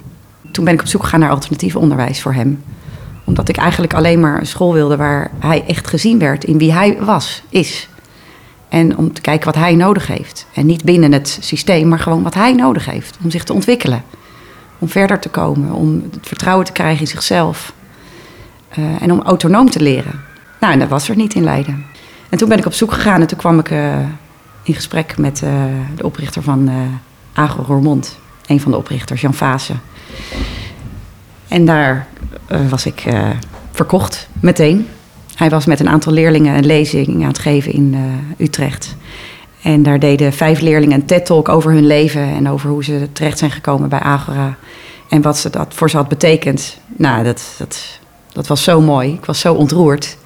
Toen 0.51 0.65
ben 0.65 0.73
ik 0.73 0.79
op 0.79 0.87
zoek 0.87 1.03
gegaan 1.03 1.19
naar 1.19 1.29
alternatief 1.29 1.75
onderwijs 1.75 2.21
voor 2.21 2.33
hem. 2.33 2.63
Omdat 3.25 3.49
ik 3.49 3.57
eigenlijk 3.57 3.93
alleen 3.93 4.19
maar 4.19 4.39
een 4.39 4.47
school 4.47 4.73
wilde 4.73 4.97
waar 4.97 5.31
hij 5.39 5.63
echt 5.67 5.87
gezien 5.87 6.19
werd 6.19 6.43
in 6.43 6.57
wie 6.57 6.73
hij 6.73 6.97
was, 7.01 7.43
is. 7.49 7.89
En 8.69 8.97
om 8.97 9.13
te 9.13 9.21
kijken 9.21 9.45
wat 9.45 9.55
hij 9.55 9.75
nodig 9.75 10.07
heeft. 10.07 10.47
En 10.53 10.65
niet 10.65 10.83
binnen 10.83 11.11
het 11.11 11.37
systeem, 11.41 11.87
maar 11.87 11.99
gewoon 11.99 12.23
wat 12.23 12.33
hij 12.33 12.53
nodig 12.53 12.85
heeft 12.85 13.17
om 13.23 13.29
zich 13.29 13.43
te 13.43 13.53
ontwikkelen. 13.53 14.03
Om 14.79 14.89
verder 14.89 15.19
te 15.19 15.29
komen, 15.29 15.71
om 15.71 16.03
het 16.11 16.27
vertrouwen 16.27 16.65
te 16.65 16.71
krijgen 16.71 17.01
in 17.01 17.07
zichzelf. 17.07 17.73
Eh, 18.69 19.01
en 19.01 19.11
om 19.11 19.21
autonoom 19.21 19.69
te 19.69 19.81
leren. 19.81 20.21
Nou, 20.59 20.73
en 20.73 20.79
dat 20.79 20.89
was 20.89 21.09
er 21.09 21.15
niet 21.15 21.33
in 21.33 21.43
Leiden. 21.43 21.85
En 22.29 22.37
toen 22.37 22.49
ben 22.49 22.57
ik 22.57 22.65
op 22.65 22.73
zoek 22.73 22.93
gegaan 22.93 23.21
en 23.21 23.27
toen 23.27 23.37
kwam 23.37 23.59
ik 23.59 23.71
eh, 23.71 23.97
in 24.63 24.73
gesprek 24.73 25.17
met 25.17 25.41
eh, 25.43 25.63
de 25.95 26.03
oprichter 26.03 26.41
van 26.41 26.67
eh 26.67 26.75
Agro 27.33 27.63
Roermond. 27.63 28.17
Een 28.45 28.59
van 28.59 28.71
de 28.71 28.77
oprichters, 28.77 29.21
Jan 29.21 29.33
Vase. 29.33 29.73
En 31.47 31.65
daar 31.65 32.07
eh, 32.47 32.67
was 32.69 32.85
ik 32.85 33.03
verkocht, 33.71 34.29
meteen. 34.39 34.87
Hij 35.35 35.49
was 35.49 35.65
met 35.65 35.79
een 35.79 35.89
aantal 35.89 36.13
leerlingen 36.13 36.55
een 36.55 36.65
lezing 36.65 37.21
aan 37.21 37.27
het 37.27 37.39
geven 37.39 37.73
in 37.73 37.95
Utrecht. 38.37 38.95
En 39.61 39.83
daar 39.83 39.99
deden 39.99 40.33
vijf 40.33 40.59
leerlingen 40.59 40.99
een 40.99 41.05
TED-talk 41.05 41.49
over 41.49 41.71
hun 41.71 41.87
leven... 41.87 42.21
en 42.21 42.49
over 42.49 42.69
hoe 42.69 42.83
ze 42.83 43.07
terecht 43.11 43.37
zijn 43.37 43.51
gekomen 43.51 43.89
bij 43.89 43.99
Agora. 43.99 44.57
En 45.09 45.21
wat 45.21 45.37
ze 45.37 45.49
dat 45.49 45.73
voor 45.73 45.89
ze 45.89 45.97
had 45.97 46.07
betekend. 46.07 46.77
Nou, 46.87 47.23
dat, 47.23 47.55
dat, 47.57 47.99
dat 48.33 48.47
was 48.47 48.63
zo 48.63 48.81
mooi. 48.81 49.13
Ik 49.13 49.25
was 49.25 49.39
zo 49.39 49.53
ontroerd 49.53 50.17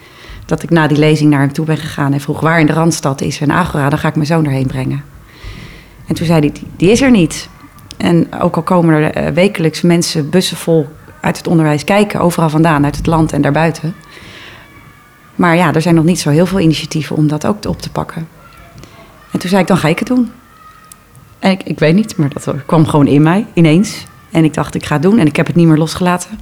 dat 0.46 0.64
ik 0.64 0.70
na 0.70 0.88
die 0.88 0.98
lezing 0.98 1.30
naar 1.30 1.40
hem 1.40 1.54
toe 1.54 1.66
ben 1.66 1.78
gegaan... 1.78 2.14
en 2.14 2.22
vroeg 2.22 2.40
waar 2.40 2.60
in 2.60 2.66
de 2.66 2.74
Randstad 2.74 3.22
is 3.22 3.40
een 3.40 3.52
Agora, 3.52 3.90
dan 3.90 4.00
ga 4.00 4.08
ik 4.08 4.16
mijn 4.16 4.28
zoon 4.28 4.46
erheen 4.46 4.68
brengen. 4.68 5.04
En 6.08 6.16
toen 6.16 6.26
zei 6.26 6.40
hij, 6.40 6.52
die, 6.76 6.92
is 6.92 7.02
er 7.02 7.12
niet. 7.12 7.50
En 7.98 8.28
ook 8.40 8.56
al 8.56 8.62
komen 8.62 8.94
er 8.94 9.12
eh, 9.12 9.34
wekelijks 9.34 9.82
mensen, 9.82 10.30
bussen 10.30 10.58
vol 10.58 10.88
uit 11.22 11.38
het 11.38 11.48
onderwijs 11.48 11.84
kijken... 11.84 12.20
overal 12.20 12.50
vandaan, 12.50 12.86
uit 12.86 12.96
het 12.96 13.06
land 13.06 13.34
en 13.34 13.42
daarbuiten... 13.42 13.96
Maar 15.36 15.56
ja, 15.56 15.74
er 15.74 15.82
zijn 15.82 15.96
nog 15.96 16.04
niet 16.04 16.20
zo 16.20 16.30
heel 16.30 16.46
veel 16.46 16.60
initiatieven 16.60 17.16
om 17.16 17.28
dat 17.28 17.46
ook 17.46 17.66
op 17.66 17.82
te 17.82 17.90
pakken. 17.90 18.28
En 19.32 19.40
toen 19.40 19.50
zei 19.50 19.62
ik, 19.62 19.68
dan 19.68 19.78
ga 19.78 19.88
ik 19.88 20.00
het 20.00 20.08
doen. 20.08 20.32
En 21.40 21.52
ik, 21.52 21.64
ik 21.64 21.80
weet 21.80 21.96
niet, 21.96 22.18
maar 22.18 22.30
dat 22.30 22.54
kwam 22.66 22.86
gewoon 22.86 23.08
in 23.08 23.22
mij, 23.22 23.46
ineens. 23.54 24.06
En 24.32 24.44
ik 24.44 24.54
dacht, 24.54 24.76
ik 24.76 24.86
ga 24.86 24.94
het 24.94 25.04
doen 25.04 25.20
en 25.20 25.28
ik 25.28 25.36
heb 25.36 25.48
het 25.48 25.56
niet 25.56 25.68
meer 25.68 25.78
losgelaten. 25.78 26.40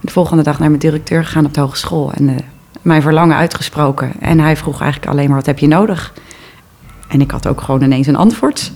De 0.00 0.12
volgende 0.12 0.42
dag 0.42 0.58
naar 0.58 0.68
mijn 0.68 0.80
directeur 0.80 1.24
gegaan 1.24 1.44
op 1.44 1.54
de 1.54 1.60
hogeschool 1.60 2.12
en 2.12 2.28
eh, 2.28 2.36
mijn 2.82 3.02
verlangen 3.02 3.36
uitgesproken. 3.36 4.12
En 4.20 4.40
hij 4.40 4.56
vroeg 4.56 4.80
eigenlijk 4.80 5.12
alleen 5.12 5.26
maar, 5.26 5.36
wat 5.36 5.46
heb 5.46 5.58
je 5.58 5.68
nodig? 5.68 6.12
En 7.08 7.20
ik 7.20 7.30
had 7.30 7.46
ook 7.46 7.60
gewoon 7.60 7.82
ineens 7.82 8.06
een 8.06 8.16
antwoord. 8.16 8.72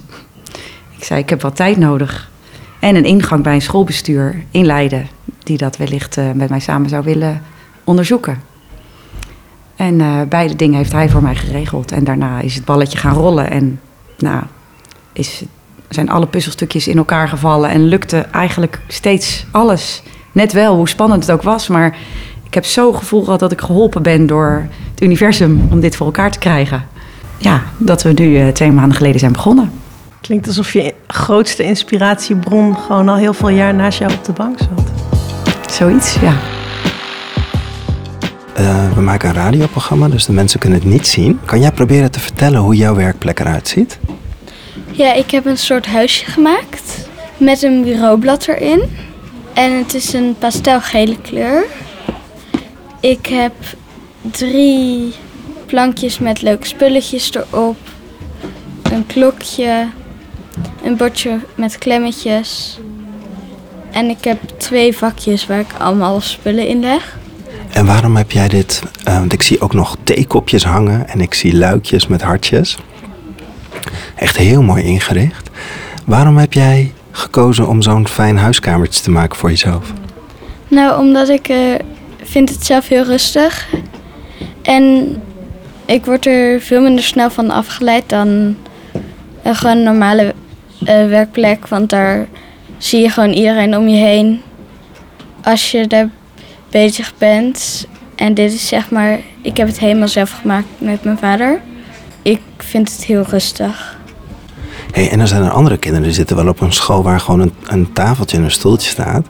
Ik 0.97 1.05
zei, 1.05 1.21
ik 1.21 1.31
heb 1.31 1.43
wat 1.43 1.57
tijd 1.57 1.77
nodig. 1.77 2.31
En 2.79 2.97
een 2.97 3.05
ingang 3.05 3.43
bij 3.43 3.55
een 3.55 3.63
schoolbestuur 3.63 4.45
in 4.51 4.67
Leiden, 4.67 5.09
die 5.39 5.57
dat 5.57 5.77
wellicht 5.77 6.17
eh, 6.17 6.31
met 6.35 6.49
mij 6.49 6.61
samen 6.61 6.89
zou 6.89 7.05
willen 7.05 7.43
onderzoeken. 7.85 8.43
En 9.77 10.01
eh, 10.01 10.21
beide 10.29 10.57
dingen 10.57 10.77
heeft 10.77 10.93
hij 10.93 11.09
voor 11.09 11.23
mij 11.23 11.35
geregeld. 11.35 11.93
En 11.93 12.05
daarna 12.05 12.41
is 12.41 12.55
het 12.55 12.65
balletje 12.65 12.99
gaan 12.99 13.15
rollen. 13.15 13.51
En 13.51 13.81
nou, 14.19 14.43
is 15.13 15.45
zijn 15.89 16.11
alle 16.11 16.27
puzzelstukjes 16.27 16.89
in 16.89 16.97
elkaar 16.97 17.29
gevallen 17.29 17.71
en 17.71 17.85
lukte 17.85 18.19
eigenlijk 18.19 18.81
steeds 18.89 19.47
alles. 19.51 20.03
Net 20.33 20.53
wel, 20.53 20.77
hoe 20.77 20.89
spannend 20.89 21.23
het 21.23 21.33
ook 21.33 21.43
was, 21.43 21.69
maar 21.69 21.97
ik 22.47 22.55
heb 22.55 22.65
zo 22.65 22.93
gevoel 22.93 23.25
gehad 23.25 23.41
dat 23.41 23.53
ik 23.53 23.61
geholpen 23.61 24.03
ben 24.03 24.27
door 24.27 24.67
het 24.91 25.03
universum 25.03 25.69
om 25.71 25.81
dit 25.81 25.97
voor 25.97 26.07
elkaar 26.07 26.31
te 26.31 26.39
krijgen. 26.39 26.85
Ja, 27.39 27.63
dat 27.79 28.03
we 28.03 28.13
nu 28.13 28.39
eh, 28.39 28.49
twee 28.49 28.73
maanden 28.73 28.97
geleden 28.97 29.21
zijn 29.21 29.33
begonnen. 29.33 29.73
Klinkt 30.21 30.47
alsof 30.47 30.73
je 30.73 30.95
grootste 31.07 31.63
inspiratiebron 31.63 32.77
gewoon 32.77 33.09
al 33.09 33.17
heel 33.17 33.35
veel 33.35 33.49
jaar 33.49 33.75
naast 33.75 33.99
jou 33.99 34.13
op 34.13 34.25
de 34.25 34.33
bank 34.33 34.59
zat. 34.59 34.91
Zoiets, 35.73 36.15
ja. 36.21 36.35
Eh, 38.55 38.93
we 38.95 39.01
maken 39.01 39.29
een 39.29 39.35
radioprogramma, 39.35 40.09
dus 40.09 40.27
de 40.27 40.33
mensen 40.33 40.61
kunnen 40.61 40.79
het 40.79 40.89
niet 40.89 41.07
zien. 41.07 41.41
Kan 41.45 41.61
jij 41.61 41.73
proberen 41.73 42.11
te 42.11 42.21
vertellen 42.21 42.61
hoe 42.61 42.77
jouw 42.77 42.95
werkplek 42.95 43.41
eruit 43.41 43.69
ziet? 43.69 43.99
Ja, 44.91 45.15
ik 45.15 45.31
heb 45.31 45.47
een 45.47 45.59
soort 45.59 45.87
huisje 45.87 46.25
gemaakt 46.25 47.09
met 47.37 47.63
een 47.63 47.83
bureaublad 47.83 48.49
erin. 48.49 48.83
En 49.53 49.79
het 49.79 49.95
is 49.95 50.13
een 50.13 50.37
pastelgele 50.39 51.17
kleur. 51.21 51.65
Ik 53.05 53.27
heb 53.27 53.53
drie 54.21 55.15
plankjes 55.67 56.19
met 56.19 56.43
leuke 56.43 56.67
spulletjes 56.67 57.35
erop. 57.35 57.77
Een 58.83 59.07
klokje, 59.07 59.89
een 60.85 60.97
bordje 60.97 61.39
met 61.55 61.79
klemmetjes. 61.79 62.79
En 63.91 64.09
ik 64.09 64.25
heb 64.25 64.39
twee 64.57 64.97
vakjes 64.97 65.47
waar 65.47 65.59
ik 65.59 65.73
allemaal 65.79 66.21
spullen 66.21 66.69
in 66.69 66.81
leg. 66.81 67.19
En 67.73 67.87
waarom 67.87 68.17
heb 68.17 68.31
jij 68.31 68.49
dit? 68.49 68.83
eh, 69.05 69.19
want 69.19 69.33
ik 69.33 69.43
zie 69.43 69.61
ook 69.61 69.75
nog 69.75 69.97
theekopjes 70.05 70.65
hangen 70.65 71.09
en 71.09 71.21
ik 71.21 71.35
zie 71.35 71.57
luikjes 71.57 72.07
met 72.07 72.23
hartjes. 72.23 72.77
Echt 74.17 74.37
heel 74.37 74.63
mooi 74.63 74.83
ingericht. 74.83 75.51
Waarom 76.07 76.37
heb 76.37 76.53
jij 76.53 76.93
gekozen 77.11 77.69
om 77.69 77.83
zo'n 77.83 78.09
fijn 78.09 78.39
huiskamertje 78.39 79.03
te 79.03 79.11
maken 79.11 79.37
voor 79.37 79.51
jezelf? 79.51 79.93
Nou, 80.69 80.99
omdat 80.99 81.29
ik 81.29 81.49
vind 82.25 82.49
het 82.49 82.67
zelf 82.67 82.89
heel 82.89 83.05
rustig. 83.05 83.69
En 84.63 85.17
ik 85.85 86.05
word 86.05 86.27
er 86.27 86.61
veel 86.61 86.83
minder 86.83 87.05
snel 87.05 87.31
van 87.31 87.51
afgeleid 87.51 88.09
dan 88.09 88.57
een 89.43 89.83
normale 89.83 90.35
eh, 90.85 91.07
werkplek. 91.07 91.69
Want 91.69 91.91
daar 91.91 92.27
zie 92.79 93.01
je 93.01 93.09
gewoon 93.09 93.33
iedereen 93.33 93.77
om 93.77 93.89
je 93.89 93.97
heen 93.97 94.43
als 95.43 95.71
je 95.71 95.87
daar 95.87 96.09
bezig 96.71 97.13
bent. 97.19 97.87
En 98.15 98.35
dit 98.35 98.53
is 98.53 98.69
zeg 98.69 98.91
maar, 98.91 99.19
ik 99.43 99.57
heb 99.57 99.67
het 99.67 99.79
helemaal 99.79 100.09
zelf 100.09 100.39
gemaakt 100.41 100.67
met 100.79 101.05
mijn 101.05 101.19
vader. 101.19 101.61
Ik 102.23 102.41
vind 102.59 102.93
het 102.93 103.05
heel 103.05 103.23
rustig. 103.23 103.99
Hey, 104.93 105.11
en 105.11 105.21
er 105.21 105.29
zijn 105.29 105.43
er 105.43 105.51
andere 105.51 105.77
kinderen 105.77 106.07
die 106.07 106.17
zitten 106.17 106.37
wel 106.37 106.49
op 106.49 106.61
een 106.61 106.73
school 106.73 107.03
waar 107.03 107.21
gewoon 107.21 107.41
een, 107.41 107.53
een 107.67 107.93
tafeltje 107.93 108.37
en 108.37 108.43
een 108.43 108.51
stoeltje 108.51 108.91
staat. 108.91 109.27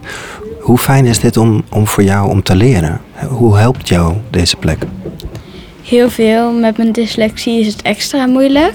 Hoe 0.65 0.79
fijn 0.79 1.07
is 1.07 1.19
dit 1.19 1.37
om, 1.37 1.65
om 1.71 1.87
voor 1.87 2.03
jou 2.03 2.31
om 2.31 2.43
te 2.43 2.55
leren? 2.55 3.01
Hoe 3.29 3.57
helpt 3.57 3.89
jou 3.89 4.17
deze 4.31 4.57
plek? 4.57 4.79
Heel 5.83 6.11
veel. 6.11 6.53
Met 6.53 6.77
mijn 6.77 6.93
dyslexie 6.93 7.61
is 7.61 7.67
het 7.67 7.83
extra 7.83 8.27
moeilijk. 8.27 8.75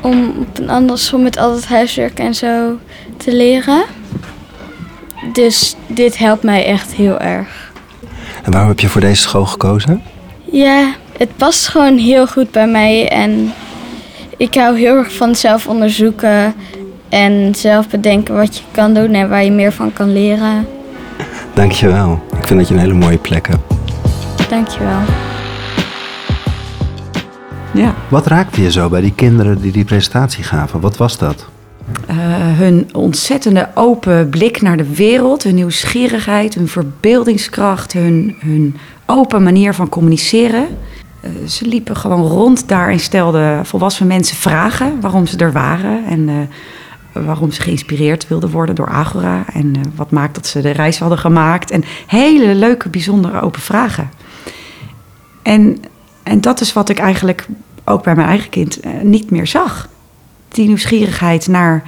Om 0.00 0.32
op 0.40 0.58
een 0.58 0.70
andere 0.70 0.98
school 0.98 1.20
met 1.20 1.36
al 1.36 1.54
het 1.54 1.66
huiswerk 1.66 2.18
en 2.18 2.34
zo 2.34 2.78
te 3.16 3.36
leren. 3.36 3.84
Dus 5.32 5.76
dit 5.86 6.18
helpt 6.18 6.42
mij 6.42 6.66
echt 6.66 6.92
heel 6.92 7.18
erg. 7.18 7.72
En 8.42 8.52
waarom 8.52 8.68
heb 8.68 8.80
je 8.80 8.88
voor 8.88 9.00
deze 9.00 9.22
school 9.22 9.46
gekozen? 9.46 10.02
Ja, 10.44 10.94
het 11.18 11.36
past 11.36 11.68
gewoon 11.68 11.96
heel 11.96 12.26
goed 12.26 12.50
bij 12.50 12.68
mij. 12.68 13.08
En 13.08 13.52
ik 14.36 14.54
hou 14.54 14.78
heel 14.78 14.96
erg 14.96 15.14
van 15.14 15.34
zelf 15.34 15.66
onderzoeken. 15.66 16.54
En 17.14 17.54
zelf 17.54 17.88
bedenken 17.88 18.34
wat 18.34 18.56
je 18.56 18.62
kan 18.70 18.94
doen 18.94 19.14
en 19.14 19.28
waar 19.28 19.44
je 19.44 19.50
meer 19.50 19.72
van 19.72 19.92
kan 19.92 20.12
leren. 20.12 20.66
Dankjewel. 21.52 22.22
Ik 22.38 22.46
vind 22.46 22.58
dat 22.58 22.68
je 22.68 22.74
een 22.74 22.80
hele 22.80 22.94
mooie 22.94 23.18
plek 23.18 23.48
hebt. 23.48 23.74
Dankjewel. 24.48 25.00
Ja. 27.74 27.94
Wat 28.08 28.26
raakte 28.26 28.62
je 28.62 28.70
zo 28.70 28.88
bij 28.88 29.00
die 29.00 29.14
kinderen 29.14 29.60
die 29.60 29.72
die 29.72 29.84
presentatie 29.84 30.44
gaven? 30.44 30.80
Wat 30.80 30.96
was 30.96 31.18
dat? 31.18 31.46
Eh, 32.06 32.16
hun 32.58 32.88
ontzettende 32.92 33.68
open 33.74 34.28
blik 34.28 34.62
naar 34.62 34.76
de 34.76 34.94
wereld, 34.94 35.42
hun 35.42 35.54
nieuwsgierigheid, 35.54 36.54
hun 36.54 36.68
verbeeldingskracht, 36.68 37.92
hun, 37.92 38.36
hun 38.38 38.76
open 39.06 39.42
manier 39.42 39.74
van 39.74 39.88
communiceren. 39.88 40.66
Eh, 41.20 41.30
ze 41.48 41.66
liepen 41.66 41.96
gewoon 41.96 42.26
rond 42.26 42.68
daar 42.68 42.90
en 42.90 43.00
stelden 43.00 43.66
volwassen 43.66 44.06
mensen 44.06 44.36
vragen 44.36 45.00
waarom 45.00 45.26
ze 45.26 45.36
er 45.36 45.52
waren 45.52 46.04
en 46.06 46.28
eh, 46.28 46.34
waarom 47.14 47.50
ze 47.50 47.60
geïnspireerd 47.62 48.28
wilden 48.28 48.50
worden 48.50 48.74
door 48.74 48.88
Agora 48.88 49.44
en 49.52 49.76
eh, 49.76 49.80
wat 49.94 50.10
maakt 50.10 50.34
dat 50.34 50.46
ze 50.46 50.60
de 50.60 50.70
reis 50.70 50.98
hadden 50.98 51.18
gemaakt. 51.18 51.70
En 51.70 51.84
hele 52.06 52.54
leuke, 52.54 52.88
bijzondere 52.88 53.40
open 53.40 53.60
vragen. 53.60 54.10
En, 55.42 55.78
en 56.22 56.40
dat 56.40 56.60
is 56.60 56.72
wat 56.72 56.88
ik 56.88 56.98
eigenlijk 56.98 57.46
ook 57.84 58.02
bij 58.02 58.14
mijn 58.14 58.28
eigen 58.28 58.50
kind 58.50 58.80
eh, 58.80 58.90
niet 59.02 59.30
meer 59.30 59.46
zag 59.46 59.88
die 60.48 60.66
nieuwsgierigheid 60.66 61.46
naar 61.46 61.82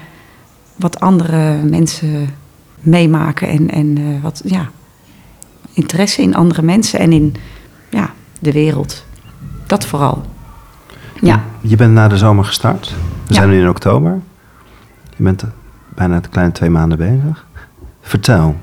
wat 0.77 1.01
andere 1.01 1.63
mensen 1.63 2.35
meemaken 2.81 3.49
en, 3.49 3.71
en 3.71 3.99
eh, 3.99 4.23
wat 4.23 4.43
ja, 4.45 4.69
interesse 5.73 6.23
in 6.23 6.35
andere 6.35 6.63
mensen 6.63 6.99
en 6.99 7.13
in 7.13 7.35
ja, 7.91 8.11
de 8.39 8.53
wereld. 8.53 9.05
Dat 9.67 9.87
vooral. 9.87 10.25
Ja, 11.21 11.45
Je 11.61 11.77
bent 11.77 11.93
na 11.93 12.09
de 12.09 12.17
zomer 12.17 12.45
gestart. 12.45 12.89
We 12.89 12.95
Ja. 13.27 13.35
zijn 13.35 13.49
nu 13.49 13.61
in 13.61 13.69
oktober. 13.69 14.21
Je 15.17 15.23
bent 15.25 15.45
bijna 15.95 16.15
een 16.15 16.29
kleine 16.31 16.53
twee 16.53 16.71
maanden 16.71 16.99
bezig. 16.99 17.47
Vertel, 18.01 18.57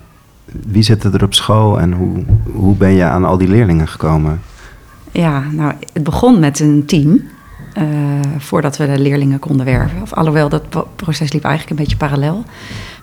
wie 0.46 0.84
zit 0.84 1.04
er 1.04 1.24
op 1.24 1.34
school 1.34 1.80
en 1.80 1.92
hoe, 1.94 2.24
hoe 2.54 2.76
ben 2.76 2.92
je 2.92 3.04
aan 3.04 3.26
al 3.26 3.38
die 3.38 3.48
leerlingen 3.48 3.88
gekomen? 3.88 4.42
ja, 5.12 5.44
nou, 5.52 5.74
het 5.94 6.04
begon 6.04 6.40
met 6.40 6.60
een 6.60 6.84
team. 6.86 7.22
eh, 7.74 7.84
voordat 8.38 8.78
we 8.78 8.86
de 8.86 9.00
leerlingen 9.00 9.40
konden 9.40 9.66
werven. 9.66 10.02
Of 10.02 10.14
alhoewel 10.14 10.50
dat 10.50 10.70
pro- 10.70 10.88
proces 10.96 11.34
liep 11.34 11.44
eigenlijk 11.44 11.80
een 11.80 11.84
beetje 11.86 11.98
parallel. 12.00 12.44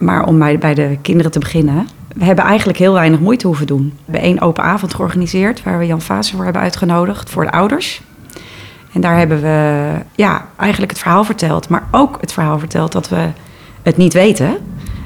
Maar 0.00 0.24
om 0.26 0.38
bij, 0.38 0.74
de 0.74 0.98
kinderen 1.02 1.30
te 1.30 1.38
beginnen. 1.38 1.86
We 2.16 2.24
hebben 2.24 2.44
eigenlijk 2.44 2.78
heel 2.78 2.92
weinig 2.92 3.20
moeite 3.20 3.46
hoeven 3.46 3.66
doen. 3.66 3.92
We 3.96 4.02
hebben 4.04 4.22
één 4.22 4.40
open 4.40 4.64
avond 4.64 4.94
georganiseerd. 4.94 5.62
Waar 5.62 5.78
we 5.78 5.86
Jan 5.86 6.00
Vaassen 6.00 6.34
voor 6.36 6.44
hebben 6.44 6.62
uitgenodigd. 6.62 7.30
Voor 7.30 7.44
de 7.44 7.50
ouders. 7.52 8.02
En 8.92 9.00
daar 9.00 9.18
hebben 9.18 9.42
we 9.42 9.92
ja, 10.14 10.46
eigenlijk 10.56 10.92
het 10.92 11.00
verhaal 11.00 11.24
verteld. 11.24 11.68
Maar 11.68 11.88
ook 11.90 12.18
het 12.20 12.32
verhaal 12.32 12.58
verteld 12.58 12.92
dat 12.92 13.08
we 13.08 13.28
het 13.82 13.96
niet 13.96 14.12
weten. 14.12 14.56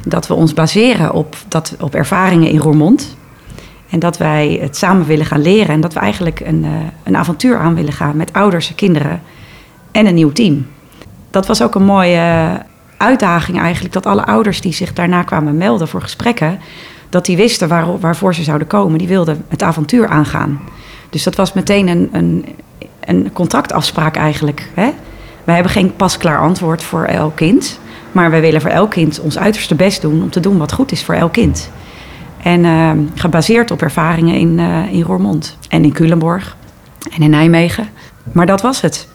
Dat 0.05 0.27
we 0.27 0.35
ons 0.35 0.55
baseren 0.55 1.13
op, 1.13 1.37
dat, 1.49 1.77
op 1.81 1.95
ervaringen 1.95 2.49
in 2.49 2.59
Roermond. 2.59 3.17
En 3.91 3.99
dat 3.99 4.19
wij 4.19 4.59
het 4.61 4.77
samen 4.77 5.07
willen 5.07 5.27
gaan 5.27 5.43
leren. 5.43 5.75
En 5.75 5.81
dat 5.81 5.95
we 5.95 6.01
eigenlijk 6.01 6.41
een, 6.41 6.65
eh, 6.65 6.71
een 7.03 7.17
avontuur 7.17 7.59
aan 7.59 7.75
willen 7.75 7.93
gaan 7.93 8.17
met 8.17 8.33
ouders 8.33 8.69
en 8.69 8.75
kinderen. 8.75 9.23
En 9.91 10.07
een 10.07 10.15
nieuw 10.15 10.33
team. 10.33 10.67
Dat 11.31 11.47
was 11.47 11.63
ook 11.63 11.75
een 11.75 11.85
mooie 11.85 12.59
uitdaging 12.97 13.59
eigenlijk. 13.59 13.95
Dat 13.95 14.07
alle 14.07 14.25
ouders 14.25 14.61
die 14.61 14.73
zich 14.73 14.93
daarna 14.93 15.23
kwamen 15.23 15.57
melden 15.57 15.89
voor 15.89 16.03
gesprekken. 16.03 16.59
Dat 17.09 17.25
die 17.25 17.37
wisten 17.37 17.69
waar, 17.69 18.01
waarvoor 18.01 18.35
ze 18.35 18.43
zouden 18.43 18.67
komen. 18.67 18.99
Die 18.99 19.09
wilden 19.09 19.45
het 19.49 19.63
avontuur 19.63 20.09
aangaan. 20.09 20.61
Dus 21.11 21.23
dat 21.23 21.35
was 21.35 21.53
meteen 21.53 21.89
een, 21.89 22.09
een, 22.13 22.45
een 23.07 23.33
contractafspraak 23.33 24.17
eigenlijk. 24.17 24.71
Hè? 24.75 24.91
Wij 25.45 25.55
hebben 25.55 25.73
geen 25.73 25.97
pasklaar 25.97 26.39
antwoord 26.41 26.83
voor 26.83 27.05
elk 27.05 27.37
kind. 27.37 27.79
Maar 28.13 28.31
wij 28.31 28.41
willen 28.41 28.61
voor 28.61 28.71
elk 28.71 28.91
kind 28.91 29.21
ons 29.21 29.39
uiterste 29.39 29.75
best 29.75 30.03
doen 30.03 30.23
om 30.23 30.31
te 30.31 30.41
doen 30.41 30.59
wat 30.59 30.73
goed 30.73 30.93
is 30.93 31.05
voor 31.05 31.15
elk 31.15 31.33
kind. 31.33 31.71
En 32.43 32.65
eh, 32.65 32.91
gebaseerd 33.15 33.71
op 33.71 33.83
ervaringen 33.83 34.35
in, 34.35 34.59
eh, 34.59 34.93
in 34.93 35.03
Roermond 35.03 35.57
en 35.69 35.85
in 35.85 35.93
Culemborg 35.93 36.57
en 37.17 37.23
in 37.23 37.31
Nijmegen. 37.31 37.89
Maar 38.33 38.47
dat 38.47 38.61
was 38.63 38.81
het. 38.81 39.09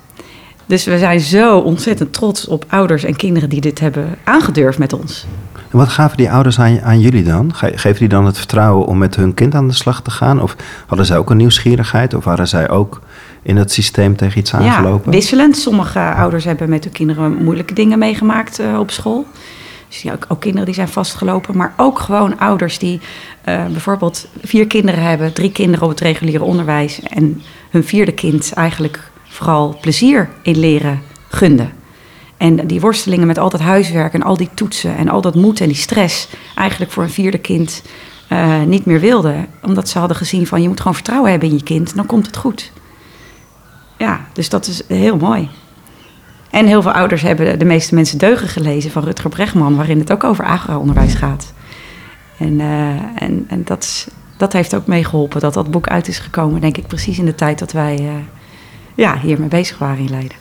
Dus 0.65 0.85
we 0.85 0.97
zijn 0.99 1.19
zo 1.19 1.57
ontzettend 1.57 2.13
trots 2.13 2.47
op 2.47 2.65
ouders 2.67 3.03
en 3.03 3.15
kinderen 3.15 3.49
die 3.49 3.61
dit 3.61 3.79
hebben 3.79 4.15
aangedurfd 4.23 4.77
met 4.79 4.93
ons. 4.93 5.25
En 5.71 5.77
wat 5.77 5.89
gaven 5.89 6.17
die 6.17 6.31
ouders 6.31 6.59
aan, 6.59 6.99
jullie 6.99 7.23
dan? 7.23 7.53
Ge- 7.55 7.71
Geven 7.75 7.99
die 7.99 8.07
dan 8.09 8.25
het 8.25 8.37
vertrouwen 8.37 8.85
om 8.87 8.97
met 8.97 9.15
hun 9.15 9.33
kind 9.33 9.55
aan 9.55 9.67
de 9.67 9.73
slag 9.73 10.01
te 10.01 10.11
gaan? 10.11 10.41
Of 10.41 10.55
hadden 10.87 11.05
zij 11.05 11.17
ook 11.17 11.29
een 11.29 11.37
nieuwsgierigheid? 11.37 12.13
Of 12.13 12.23
waren 12.23 12.47
zij 12.47 12.69
ook 12.69 13.01
in 13.41 13.57
het 13.57 13.71
systeem 13.71 14.15
tegen 14.15 14.39
iets 14.39 14.51
Ja, 14.51 14.57
aangelopen? 14.57 15.11
wisselend. 15.11 15.57
Sommige 15.57 15.99
ouders 15.99 16.45
hebben 16.45 16.69
met 16.69 16.83
hun 16.83 16.93
kinderen 16.93 17.43
moeilijke 17.43 17.73
dingen 17.73 17.99
meegemaakt 17.99 18.59
eh, 18.59 18.79
op 18.79 18.91
school. 18.91 19.25
Dus 19.87 20.01
ja, 20.01 20.13
ook, 20.13 20.25
ook 20.27 20.39
kinderen 20.39 20.65
die 20.65 20.75
zijn 20.75 20.87
vastgelopen. 20.87 21.57
Maar 21.57 21.73
ook 21.77 21.99
gewoon 21.99 22.39
ouders 22.39 22.79
die 22.79 22.99
eh, 23.43 23.65
bijvoorbeeld 23.65 24.27
vier 24.41 24.67
kinderen 24.67 25.03
hebben. 25.03 25.33
Drie 25.33 25.51
kinderen 25.51 25.83
op 25.83 25.89
het 25.89 25.99
reguliere 25.99 26.43
onderwijs. 26.43 26.99
En 27.01 27.41
hun 27.69 27.83
vierde 27.83 28.11
kind 28.11 28.53
eigenlijk 28.53 29.11
vooral 29.23 29.77
plezier 29.81 30.29
in 30.41 30.59
leren 30.59 31.01
gunden. 31.29 31.71
En 32.37 32.67
die 32.67 32.79
worstelingen 32.79 33.27
met 33.27 33.37
al 33.37 33.49
dat 33.49 33.59
huiswerk 33.59 34.13
en 34.13 34.23
al 34.23 34.37
die 34.37 34.49
toetsen 34.53 34.97
en 34.97 35.09
al 35.09 35.21
dat 35.21 35.35
moed 35.35 35.61
en 35.61 35.67
die 35.67 35.75
stress... 35.75 36.27
eigenlijk 36.55 36.91
voor 36.91 37.03
een 37.03 37.09
vierde 37.09 37.37
kind 37.37 37.83
eh, 38.27 38.61
niet 38.61 38.85
meer 38.85 38.99
wilden. 38.99 39.47
Omdat 39.61 39.89
ze 39.89 39.99
hadden 39.99 40.17
gezien 40.17 40.47
van 40.47 40.61
je 40.61 40.67
moet 40.67 40.79
gewoon 40.79 40.93
vertrouwen 40.93 41.31
hebben 41.31 41.49
in 41.49 41.55
je 41.55 41.63
kind. 41.63 41.95
Dan 41.95 42.05
komt 42.05 42.25
het 42.25 42.37
goed. 42.37 42.71
Ja, 43.99 44.19
dus 44.33 44.49
dat 44.49 44.67
is 44.67 44.81
heel 44.87 45.17
mooi. 45.17 45.49
En 46.49 46.65
heel 46.65 46.81
veel 46.81 46.91
ouders 46.91 47.21
hebben 47.21 47.59
de 47.59 47.65
meeste 47.65 47.95
mensen 47.95 48.17
deugen 48.17 48.47
gelezen 48.47 48.91
van 48.91 49.03
Rutger 49.03 49.29
Bregman, 49.29 49.75
waarin 49.75 49.99
het 49.99 50.11
ook 50.11 50.23
over 50.23 50.43
agora-onderwijs 50.45 51.13
gaat. 51.13 51.53
En, 52.37 52.59
eh, 52.59 52.89
en, 53.23 53.45
en 53.47 53.61
dat, 53.65 53.83
is- 53.83 54.07
dat 54.37 54.53
heeft 54.53 54.75
ook 54.75 54.87
meegeholpen 54.87 55.39
dat 55.41 55.53
dat 55.53 55.71
boek 55.71 55.87
uit 55.87 56.07
is 56.07 56.19
gekomen, 56.19 56.61
denk 56.61 56.77
ik, 56.77 56.87
precies 56.87 57.17
in 57.19 57.25
de 57.25 57.35
tijd 57.35 57.59
dat 57.59 57.71
wij 57.71 57.95
eh, 57.97 58.13
ja, 58.95 59.17
hiermee 59.19 59.47
bezig 59.47 59.77
waren 59.77 59.97
in 60.05 60.09
Leiden. 60.09 60.37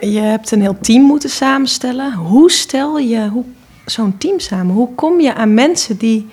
Je 0.00 0.20
hebt 0.20 0.50
een 0.50 0.60
heel 0.60 0.78
team 0.80 1.02
moeten 1.02 1.30
samenstellen. 1.30 2.14
Hoe 2.14 2.50
stel 2.50 2.98
je 2.98 3.28
hoe, 3.28 3.44
zo'n 3.84 4.18
team 4.18 4.38
samen? 4.40 4.74
Hoe 4.74 4.94
kom 4.94 5.20
je 5.20 5.34
aan 5.34 5.54
mensen 5.54 5.96
die 5.96 6.28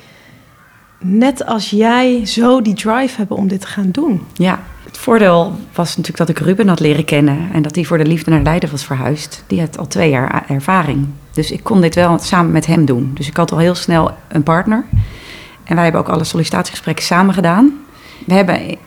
net 1.00 1.46
als 1.46 1.70
jij 1.70 2.26
zo 2.26 2.62
die 2.62 2.74
drive 2.74 3.18
hebben 3.18 3.38
om 3.38 3.48
dit 3.48 3.62
te 3.62 3.68
gaan 3.68 3.92
doen? 3.92 4.22
Ja, 4.34 4.60
het 4.96 5.04
voordeel 5.04 5.60
was 5.74 5.98
natuurlijk 5.98 6.18
dat 6.18 6.30
ik 6.30 6.40
Ruben 6.40 6.68
had 6.68 6.80
leren 6.80 7.06
kennen 7.06 7.50
en 7.54 7.62
dat 7.62 7.76
hij 7.76 7.84
voor 7.84 7.98
de 7.98 8.06
liefde 8.06 8.32
naar 8.32 8.42
Leiden 8.42 8.72
was 8.72 8.86
verhuisd. 8.86 9.44
Die 9.48 9.60
had 9.60 9.78
al 9.78 9.88
twee 9.88 10.10
jaar 10.10 10.46
ervaring. 10.48 11.08
Dus 11.34 11.52
ik 11.52 11.64
kon 11.64 11.82
dit 11.82 11.96
wel 11.96 12.20
samen 12.20 12.52
met 12.52 12.66
hem 12.66 12.86
doen. 12.86 13.12
Dus 13.14 13.28
ik 13.28 13.38
had 13.38 13.52
al 13.52 13.58
heel 13.58 13.76
snel 13.76 14.12
een 14.28 14.44
partner. 14.44 14.86
En 15.64 15.76
wij 15.76 15.84
hebben 15.84 16.02
ook 16.02 16.10
alle 16.10 16.24
sollicitatiegesprekken 16.24 17.06
samen 17.06 17.34
gedaan. 17.34 17.74
We 18.26 18.34
hebben 18.34 18.78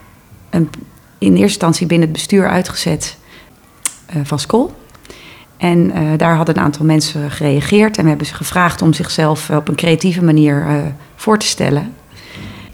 een, 0.49 0.69
in 1.17 1.29
eerste 1.29 1.43
instantie 1.43 1.87
binnen 1.87 2.07
het 2.07 2.17
bestuur 2.17 2.49
uitgezet 2.49 3.17
eh, 4.05 4.21
van 4.23 4.39
school. 4.39 4.75
En 5.57 5.91
eh, 5.91 6.01
daar 6.17 6.35
hadden 6.35 6.57
een 6.57 6.63
aantal 6.63 6.85
mensen 6.85 7.31
gereageerd 7.31 7.97
en 7.97 8.03
we 8.03 8.09
hebben 8.09 8.27
ze 8.27 8.35
gevraagd 8.35 8.81
om 8.81 8.93
zichzelf 8.93 9.49
op 9.49 9.67
een 9.67 9.75
creatieve 9.75 10.23
manier 10.23 10.65
eh, 10.67 10.75
voor 11.15 11.37
te 11.37 11.45
stellen. 11.45 11.93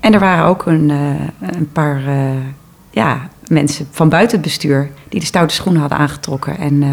En 0.05 0.13
er 0.13 0.19
waren 0.19 0.45
ook 0.45 0.65
een, 0.65 0.89
eh, 0.89 1.49
een 1.57 1.71
paar 1.71 2.07
eh, 2.07 2.29
ja, 2.95 3.27
mensen 3.47 3.87
van 3.91 4.09
buiten 4.09 4.37
het 4.37 4.45
bestuur 4.45 4.91
die 5.09 5.19
de 5.19 5.25
stoute 5.25 5.53
schoenen 5.53 5.81
hadden 5.81 5.99
aangetrokken 5.99 6.57
en, 6.57 6.83
eh, 6.83 6.89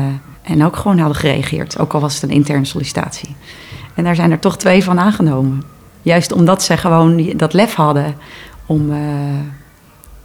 en 0.53 0.65
ook 0.65 0.77
gewoon 0.77 0.99
hadden 0.99 1.17
gereageerd, 1.17 1.79
ook 1.79 1.93
al 1.93 2.01
was 2.01 2.15
het 2.15 2.23
een 2.23 2.31
interne 2.31 2.65
sollicitatie. 2.65 3.37
En 3.95 4.05
daar 4.05 4.15
zijn 4.15 4.31
er 4.31 4.39
toch 4.39 4.57
twee 4.57 4.85
van 4.85 5.01
aangenomen. 5.01 5.63
Juist 6.03 6.33
omdat 6.33 6.63
ze 6.63 6.77
gewoon 6.77 7.33
dat 7.37 7.53
lef 7.53 7.75
hadden 7.75 8.15
om 8.67 8.93
eh, 8.93 8.99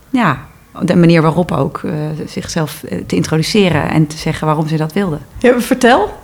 ja, 0.09 0.39
de 0.81 0.95
manier 0.95 1.21
waarop 1.21 1.51
ook 1.51 1.81
eh, 1.83 1.91
zichzelf 2.25 2.83
eh, 2.83 2.97
te 3.07 3.15
introduceren 3.15 3.89
en 3.89 4.07
te 4.07 4.17
zeggen 4.17 4.47
waarom 4.47 4.67
ze 4.67 4.77
dat 4.77 4.93
wilden. 4.93 5.19
Ja, 5.39 5.59
vertel. 5.59 6.19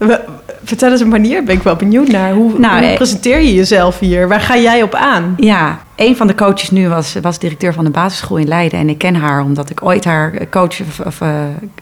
Vertel 0.64 0.92
eens 0.92 1.02
een 1.02 1.08
manier. 1.08 1.44
Ben 1.44 1.56
ik 1.56 1.64
wel 1.64 1.76
benieuwd 1.76 2.08
naar. 2.08 2.34
Hoe, 2.34 2.60
Nou, 2.60 2.78
hoe 2.78 2.90
eh, 2.90 2.96
presenteer 2.96 3.42
je 3.42 3.54
jezelf 3.54 4.00
hier? 4.00 4.28
Waar 4.28 4.42
ga 4.42 4.58
jij 4.58 4.84
op 4.84 4.96
aan? 4.96 5.34
Ja, 5.38 5.80
een 5.96 6.16
van 6.16 6.28
de 6.28 6.36
coaches 6.36 6.72
nu 6.72 6.90
was, 6.90 7.16
was 7.22 7.40
directeur 7.40 7.74
van 7.74 7.84
de 7.84 7.90
basisschool 7.90 8.38
in 8.38 8.48
Leiden. 8.48 8.80
En 8.80 8.90
ik 8.90 8.98
ken 8.98 9.16
haar 9.16 9.44
omdat 9.44 9.70
ik 9.70 9.84
ooit 9.84 10.06
haar 10.06 10.50
coach, 10.50 10.82
of, 10.82 11.00
of, 11.00 11.20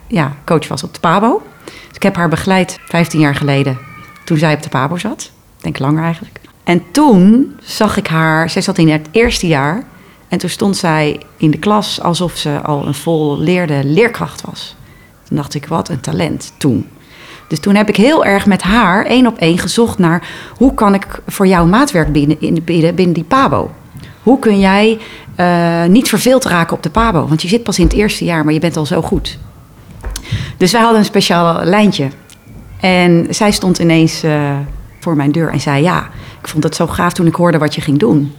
ja, 0.07 0.35
coach 0.45 0.67
was 0.67 0.83
op 0.83 0.93
de 0.93 0.99
PABO. 0.99 1.41
Dus 1.63 1.95
ik 1.95 2.03
heb 2.03 2.15
haar 2.15 2.29
begeleid 2.29 2.79
15 2.85 3.19
jaar 3.19 3.35
geleden 3.35 3.77
toen 4.23 4.37
zij 4.37 4.53
op 4.53 4.63
de 4.63 4.69
PABO 4.69 4.97
zat. 4.97 5.31
Ik 5.57 5.63
denk 5.63 5.79
langer 5.79 6.03
eigenlijk. 6.03 6.39
En 6.63 6.83
toen 6.91 7.55
zag 7.63 7.97
ik 7.97 8.07
haar, 8.07 8.49
zij 8.49 8.61
zat 8.61 8.77
in 8.77 8.89
het 8.89 9.07
eerste 9.11 9.47
jaar. 9.47 9.83
En 10.31 10.37
toen 10.37 10.49
stond 10.49 10.77
zij 10.77 11.19
in 11.37 11.51
de 11.51 11.57
klas 11.57 12.01
alsof 12.01 12.37
ze 12.37 12.61
al 12.61 12.87
een 12.87 12.93
volleerde 12.93 13.81
leerkracht 13.83 14.41
was. 14.41 14.75
Toen 15.27 15.37
dacht 15.37 15.53
ik, 15.53 15.65
wat 15.67 15.89
een 15.89 15.99
talent 15.99 16.53
toen. 16.57 16.87
Dus 17.47 17.59
toen 17.59 17.75
heb 17.75 17.89
ik 17.89 17.95
heel 17.95 18.25
erg 18.25 18.45
met 18.45 18.61
haar 18.61 19.05
één 19.05 19.27
op 19.27 19.37
één 19.37 19.57
gezocht 19.57 19.97
naar 19.97 20.27
hoe 20.57 20.73
kan 20.73 20.93
ik 20.93 21.07
voor 21.27 21.47
jou 21.47 21.67
maatwerk 21.67 22.11
bieden, 22.11 22.41
in- 22.41 22.61
bieden 22.65 22.95
binnen 22.95 23.13
die 23.13 23.23
PABO. 23.23 23.71
Hoe 24.23 24.39
kun 24.39 24.59
jij 24.59 24.99
eh, 25.35 25.83
niet 25.85 26.09
verveeld 26.09 26.45
raken 26.45 26.75
op 26.77 26.83
de 26.83 26.89
PABO? 26.89 27.27
Want 27.27 27.41
je 27.41 27.47
zit 27.47 27.63
pas 27.63 27.77
in 27.79 27.83
het 27.83 27.93
eerste 27.93 28.25
jaar, 28.25 28.43
maar 28.43 28.53
je 28.53 28.59
bent 28.59 28.77
al 28.77 28.85
zo 28.85 29.01
goed. 29.01 29.37
Dus 30.57 30.71
wij 30.71 30.81
hadden 30.81 30.99
een 30.99 31.05
speciaal 31.05 31.63
lijntje. 31.63 32.07
En 32.79 33.27
zij 33.29 33.51
stond 33.51 33.79
ineens 33.79 34.23
eh, 34.23 34.57
voor 34.99 35.15
mijn 35.15 35.31
deur 35.31 35.49
en 35.51 35.59
zei: 35.61 35.83
Ja, 35.83 36.09
ik 36.41 36.47
vond 36.47 36.63
het 36.63 36.75
zo 36.75 36.87
gaaf 36.87 37.13
toen 37.13 37.27
ik 37.27 37.35
hoorde 37.35 37.57
wat 37.57 37.75
je 37.75 37.81
ging 37.81 37.99
doen. 37.99 38.35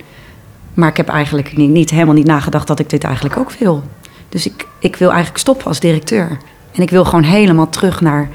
Maar 0.75 0.89
ik 0.89 0.97
heb 0.97 1.09
eigenlijk 1.09 1.57
niet, 1.57 1.71
niet, 1.71 1.91
helemaal 1.91 2.15
niet 2.15 2.27
nagedacht 2.27 2.67
dat 2.67 2.79
ik 2.79 2.91
dit 2.91 3.05
eigenlijk 3.05 3.37
ook 3.37 3.53
wil. 3.53 3.83
Dus 4.29 4.47
ik, 4.47 4.67
ik 4.79 4.97
wil 4.97 5.09
eigenlijk 5.09 5.39
stoppen 5.39 5.67
als 5.67 5.81
directeur. 5.81 6.39
En 6.73 6.83
ik 6.83 6.91
wil 6.91 7.05
gewoon 7.05 7.23
helemaal 7.25 7.69
terug 7.69 8.01
naar 8.01 8.29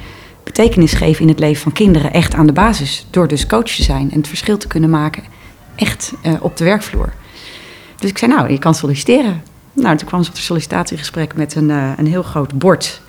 betekenis 0.43 0.93
geven 0.93 1.21
in 1.21 1.27
het 1.27 1.39
leven 1.39 1.61
van 1.61 1.71
kinderen. 1.71 2.13
Echt 2.13 2.33
aan 2.33 2.45
de 2.45 2.53
basis. 2.53 3.07
Door 3.09 3.27
dus 3.27 3.47
coach 3.47 3.75
te 3.75 3.83
zijn 3.83 4.11
en 4.11 4.17
het 4.17 4.27
verschil 4.27 4.57
te 4.57 4.67
kunnen 4.67 4.89
maken. 4.89 5.23
Echt 5.75 6.13
eh, 6.21 6.33
op 6.39 6.57
de 6.57 6.63
werkvloer. 6.63 7.13
Dus 7.99 8.09
ik 8.09 8.17
zei, 8.17 8.31
nou, 8.33 8.51
je 8.51 8.59
kan 8.59 8.75
solliciteren. 8.75 9.43
Nou, 9.73 9.97
toen 9.97 10.07
kwam 10.07 10.23
ze 10.23 10.29
op 10.29 10.35
het 10.35 10.45
sollicitatiegesprek 10.45 11.35
met 11.35 11.55
een, 11.55 11.69
eh, 11.69 11.91
een 11.97 12.07
heel 12.07 12.23
groot 12.23 12.57
bord. 12.57 13.01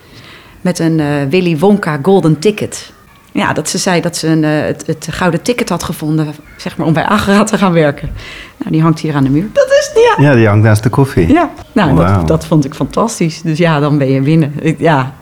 Met 0.61 0.79
een 0.79 1.01
eh, 1.01 1.23
Willy 1.31 1.59
Wonka 1.59 1.99
golden 2.03 2.38
ticket. 2.38 2.93
Ja, 3.33 3.53
dat 3.53 3.69
ze 3.69 3.79
zei 3.79 4.01
dat 4.01 4.17
ze 4.17 4.29
een, 4.29 4.45
eh, 4.45 4.61
het, 4.61 4.87
het 4.87 5.09
gouden 5.11 5.43
ticket 5.43 5.69
had 5.69 5.83
gevonden, 5.83 6.35
zeg 6.57 6.77
maar, 6.77 6.87
om 6.87 6.93
bij 6.93 7.05
Agera 7.05 7.45
te 7.45 7.59
gaan 7.59 7.73
werken. 7.73 8.11
Nou, 8.57 8.71
die 8.71 8.83
hangt 8.83 9.01
hier 9.01 9.14
aan 9.14 9.25
de 9.25 9.31
muur. 9.31 9.49
Dat 9.53 9.67
is 9.67 9.91
ja. 9.95 10.25
Ja, 10.25 10.35
die 10.35 10.47
hangt 10.47 10.64
naast 10.64 10.83
de 10.83 10.88
koffie. 10.88 11.33
Ja, 11.33 11.51
nou, 11.73 11.97
dat, 11.97 12.29
dat 12.29 12.47
vond 12.47 12.64
ik 12.64 12.75
fantastisch. 12.75 13.43
Dus 13.43 13.59
ja, 13.59 13.81
dan 13.81 13.99
ben 13.99 14.11
je 14.11 14.21
binnen. 14.21 14.53
Ja, 14.79 15.14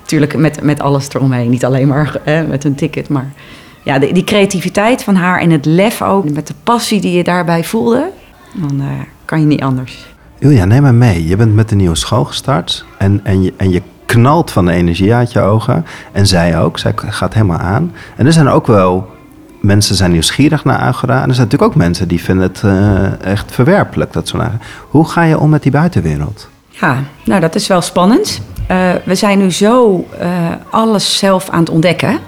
natuurlijk 0.00 0.36
met, 0.36 0.62
met 0.62 0.80
alles 0.80 1.08
eromheen. 1.08 1.50
Niet 1.50 1.64
alleen 1.64 1.88
maar 1.88 2.16
hè, 2.22 2.46
met 2.46 2.64
een 2.64 2.74
ticket, 2.74 3.08
maar 3.08 3.32
ja, 3.82 3.98
die, 3.98 4.12
die 4.12 4.24
creativiteit 4.24 5.02
van 5.02 5.14
haar 5.14 5.40
en 5.40 5.50
het 5.50 5.64
lef 5.64 6.02
ook, 6.02 6.30
met 6.30 6.46
de 6.46 6.54
passie 6.62 7.00
die 7.00 7.12
je 7.12 7.24
daarbij 7.24 7.64
voelde, 7.64 8.10
dan 8.54 8.80
eh, 8.80 8.86
kan 9.24 9.40
je 9.40 9.46
niet 9.46 9.62
anders. 9.62 10.06
Ilja, 10.38 10.64
neem 10.64 10.82
maar 10.82 10.94
mee. 10.94 11.26
Je 11.26 11.36
bent 11.36 11.54
met 11.54 11.70
een 11.70 11.76
nieuwe 11.76 11.96
school 11.96 12.24
gestart 12.24 12.84
en, 12.98 13.20
en, 13.22 13.42
je, 13.42 13.52
en 13.56 13.70
je 13.70 13.82
knalt 14.06 14.50
van 14.50 14.66
de 14.66 14.72
energie 14.72 15.14
uit 15.14 15.32
je 15.32 15.40
ogen. 15.40 15.86
En 16.12 16.26
zij 16.26 16.58
ook. 16.58 16.78
Zij 16.78 16.92
gaat 16.96 17.34
helemaal 17.34 17.58
aan. 17.58 17.92
En 18.16 18.26
er 18.26 18.32
zijn 18.32 18.48
ook 18.48 18.66
wel... 18.66 19.12
Mensen 19.60 19.94
zijn 19.94 20.10
nieuwsgierig 20.10 20.64
naar 20.64 20.78
Agora. 20.78 21.22
En 21.22 21.28
er 21.28 21.34
zijn 21.34 21.46
natuurlijk 21.46 21.72
ook 21.72 21.78
mensen 21.78 22.08
die 22.08 22.20
vinden 22.20 22.46
het 22.48 22.62
eh, 22.64 23.30
echt 23.32 23.52
verwerpelijk. 23.52 24.12
Dat. 24.12 24.32
Hoe 24.88 25.08
ga 25.08 25.22
je 25.22 25.38
om 25.38 25.50
met 25.50 25.62
die 25.62 25.72
buitenwereld? 25.72 26.48
Ja, 26.68 26.98
nou 27.24 27.40
dat 27.40 27.54
is 27.54 27.66
wel 27.66 27.80
spannend. 27.80 28.40
Eh, 28.66 28.92
we 29.04 29.14
zijn 29.14 29.38
nu 29.38 29.50
zo 29.50 30.06
eh, 30.18 30.28
alles 30.70 31.18
zelf 31.18 31.48
aan 31.50 31.60
het 31.60 31.70
ontdekken. 31.70 32.18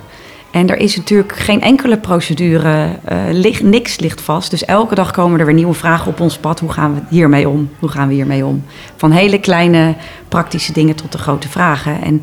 En 0.57 0.69
er 0.69 0.77
is 0.77 0.97
natuurlijk 0.97 1.37
geen 1.37 1.63
enkele 1.63 1.99
procedure, 1.99 2.89
eh, 3.05 3.61
niks 3.63 3.99
ligt 3.99 4.21
vast. 4.21 4.51
Dus 4.51 4.65
elke 4.65 4.95
dag 4.95 5.11
komen 5.11 5.41
er 5.41 5.47
weer 5.47 5.55
nieuwe 5.55 5.75
vragen 5.75 6.07
op 6.07 6.21
ons 6.21 6.39
pad. 6.39 6.61
Hoe 6.61 6.73
gaan 6.73 6.95
we 6.95 7.01
hiermee 7.09 7.49
om? 7.49 7.71
Hoe 7.79 7.89
gaan 7.89 8.09
we 8.09 8.15
hiermee 8.15 8.45
om? 8.45 8.65
Van 8.97 9.11
hele 9.11 9.41
kleine 9.41 9.95
praktische 10.29 10.73
dingen 10.73 10.95
tot 10.95 11.13
de 11.13 11.19
grote 11.19 11.49
vragen. 11.49 12.03
En 12.03 12.21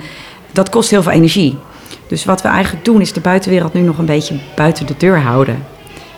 dat 0.52 0.70
kost 0.70 0.90
heel 0.90 1.04
veel 1.04 1.12
energie. 1.12 1.58
Dus 2.08 2.26
wat 2.26 2.42
we 2.42 2.48
eigenlijk 2.48 2.86
doen 2.86 3.02
is 3.02 3.14
de 3.14 3.22
buitenwereld 3.22 3.74
nu 3.74 3.82
nog 3.82 3.98
een 3.98 4.06
beetje 4.06 4.40
buiten 4.56 4.86
de 4.86 4.96
deur 4.98 5.20
houden. 5.20 5.66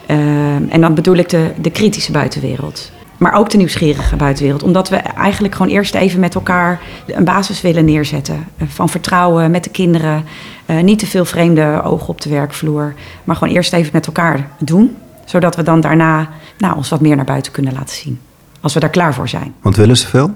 Ehm, 0.06 0.64
en 0.70 0.82
dan 0.82 0.94
bedoel 0.94 1.16
ik 1.16 1.30
de, 1.30 1.52
de 1.62 1.72
kritische 1.72 2.12
buitenwereld. 2.12 2.92
Maar 3.18 3.34
ook 3.34 3.50
de 3.50 3.58
nieuwsgierige 3.58 4.16
buitenwereld. 4.16 4.64
Omdat 4.64 4.90
we 4.90 4.96
eigenlijk 4.96 5.56
gewoon 5.56 5.72
eerst 5.72 5.96
even 5.96 6.20
met 6.20 6.36
elkaar 6.36 6.80
een 7.08 7.24
basis 7.24 7.62
willen 7.62 7.86
neerzetten. 7.86 8.48
eh, 8.58 8.68
Van 8.68 8.90
vertrouwen 8.90 9.52
met 9.52 9.64
de 9.64 9.70
kinderen. 9.70 10.24
Eh, 10.66 10.80
niet 10.80 11.00
te 11.00 11.06
veel 11.08 11.26
vreemde 11.26 11.82
ogen 11.84 12.08
op 12.08 12.22
de 12.22 12.30
werkvloer. 12.30 12.94
Maar 13.24 13.36
gewoon 13.36 13.54
eerst 13.54 13.74
even 13.74 13.90
met 13.94 14.06
elkaar 14.06 14.50
doen. 14.60 14.96
Zodat 15.26 15.56
we 15.56 15.64
dan 15.64 15.82
daarna 15.82 16.30
nou, 16.58 16.76
ons 16.76 16.90
wat 16.90 17.02
meer 17.02 17.16
naar 17.16 17.26
buiten 17.26 17.52
kunnen 17.52 17.74
laten 17.74 17.96
zien. 17.96 18.20
Als 18.62 18.74
we 18.74 18.80
daar 18.80 18.90
klaar 18.90 19.14
voor 19.14 19.30
zijn. 19.30 19.54
Want 19.62 19.76
willen 19.76 19.98
ze 19.98 20.08
veel? 20.08 20.34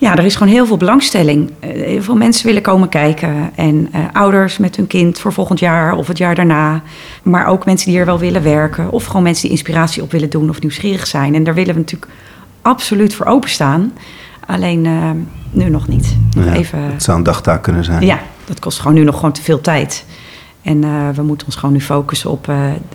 Ja, 0.00 0.16
er 0.16 0.24
is 0.24 0.36
gewoon 0.36 0.52
heel 0.52 0.66
veel 0.66 0.76
belangstelling. 0.76 1.50
Eh, 1.60 1.70
Heel 1.70 2.02
veel 2.02 2.16
mensen 2.16 2.46
willen 2.46 2.62
komen 2.62 2.88
kijken. 2.88 3.50
En 3.54 3.88
eh, 3.92 4.00
ouders 4.12 4.58
met 4.58 4.76
hun 4.76 4.86
kind 4.86 5.18
voor 5.18 5.32
volgend 5.32 5.58
jaar 5.58 5.94
of 5.96 6.06
het 6.08 6.18
jaar 6.18 6.34
daarna. 6.34 6.82
Maar 7.22 7.46
ook 7.46 7.64
mensen 7.64 7.86
die 7.86 7.96
hier 7.96 8.06
wel 8.06 8.18
willen 8.18 8.42
werken. 8.42 8.90
Of 8.90 9.04
gewoon 9.04 9.22
mensen 9.22 9.42
die 9.42 9.50
inspiratie 9.50 10.02
op 10.02 10.12
willen 10.12 10.30
doen 10.30 10.48
of 10.48 10.60
nieuwsgierig 10.60 11.06
zijn. 11.06 11.34
En 11.34 11.44
daar 11.44 11.54
willen 11.54 11.74
we 11.74 11.80
natuurlijk 11.80 12.12
absoluut 12.62 13.14
voor 13.14 13.26
openstaan. 13.26 13.92
Alleen 14.46 14.86
eh, 14.86 15.10
nu 15.50 15.68
nog 15.70 15.88
niet. 15.88 16.16
Ja, 16.30 16.52
even, 16.54 16.82
Het 16.92 17.02
zou 17.02 17.18
een 17.18 17.24
dagtaak 17.24 17.62
kunnen 17.62 17.84
zijn. 17.84 18.04
ja, 18.06 18.20
dat 18.44 18.58
kost 18.60 18.78
gewoon 18.78 18.96
nu 18.96 19.04
nog 19.04 19.14
gewoon 19.14 19.32
te 19.32 19.42
veel 19.42 19.60
tijd. 19.60 20.04
En 20.62 20.80
we 21.14 21.22
moeten 21.22 21.46
ons 21.46 21.56
gewoon 21.56 21.74
nu 21.74 21.80
focussen 21.80 22.30
op 22.30 22.52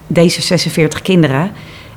deze 0.08 0.42
46 0.42 1.02
kinderen. 1.02 1.52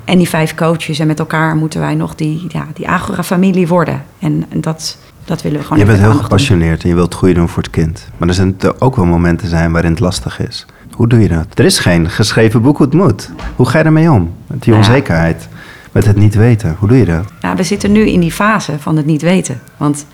En 0.07 0.17
die 0.17 0.29
vijf 0.29 0.55
coaches. 0.55 0.99
En 0.99 1.07
met 1.07 1.19
elkaar 1.19 1.55
moeten 1.55 1.79
wij 1.79 1.95
nog 1.95 2.15
die, 2.15 2.45
ja, 2.47 2.67
die 2.73 2.87
Agora-familie 2.87 3.67
worden. 3.67 4.03
En, 4.19 4.45
en 4.49 4.61
dat, 4.61 4.97
dat 5.25 5.41
willen 5.41 5.57
we 5.57 5.63
gewoon 5.63 5.79
Je 5.79 5.85
bent 5.85 5.99
heel 5.99 6.13
gepassioneerd 6.13 6.83
en 6.83 6.89
je 6.89 6.95
wilt 6.95 7.07
het 7.07 7.17
goede 7.17 7.33
doen 7.33 7.49
voor 7.49 7.63
het 7.63 7.71
kind. 7.71 8.07
Maar 8.17 8.27
er 8.27 8.33
zijn 8.33 8.55
er 8.59 8.81
ook 8.81 8.95
wel 8.95 9.05
momenten 9.05 9.47
zijn 9.47 9.71
waarin 9.71 9.91
het 9.91 9.99
lastig 9.99 10.39
is. 10.39 10.65
Hoe 10.91 11.07
doe 11.07 11.19
je 11.19 11.27
dat? 11.27 11.45
Er 11.53 11.65
is 11.65 11.79
geen 11.79 12.09
geschreven 12.09 12.61
boek 12.61 12.77
hoe 12.77 12.85
het 12.85 12.95
moet. 12.95 13.31
Hoe 13.55 13.67
ga 13.67 13.77
je 13.77 13.83
ermee 13.83 14.11
om? 14.11 14.33
Met 14.47 14.63
die 14.63 14.75
onzekerheid, 14.75 15.47
met 15.91 16.05
het 16.05 16.15
niet 16.15 16.35
weten. 16.35 16.75
Hoe 16.79 16.87
doe 16.87 16.97
je 16.97 17.05
dat? 17.05 17.25
Ja, 17.41 17.55
we 17.55 17.63
zitten 17.63 17.91
nu 17.91 18.09
in 18.09 18.19
die 18.19 18.31
fase 18.31 18.79
van 18.79 18.97
het 18.97 19.05
niet 19.05 19.21
weten. 19.21 19.61
Want 19.77 20.05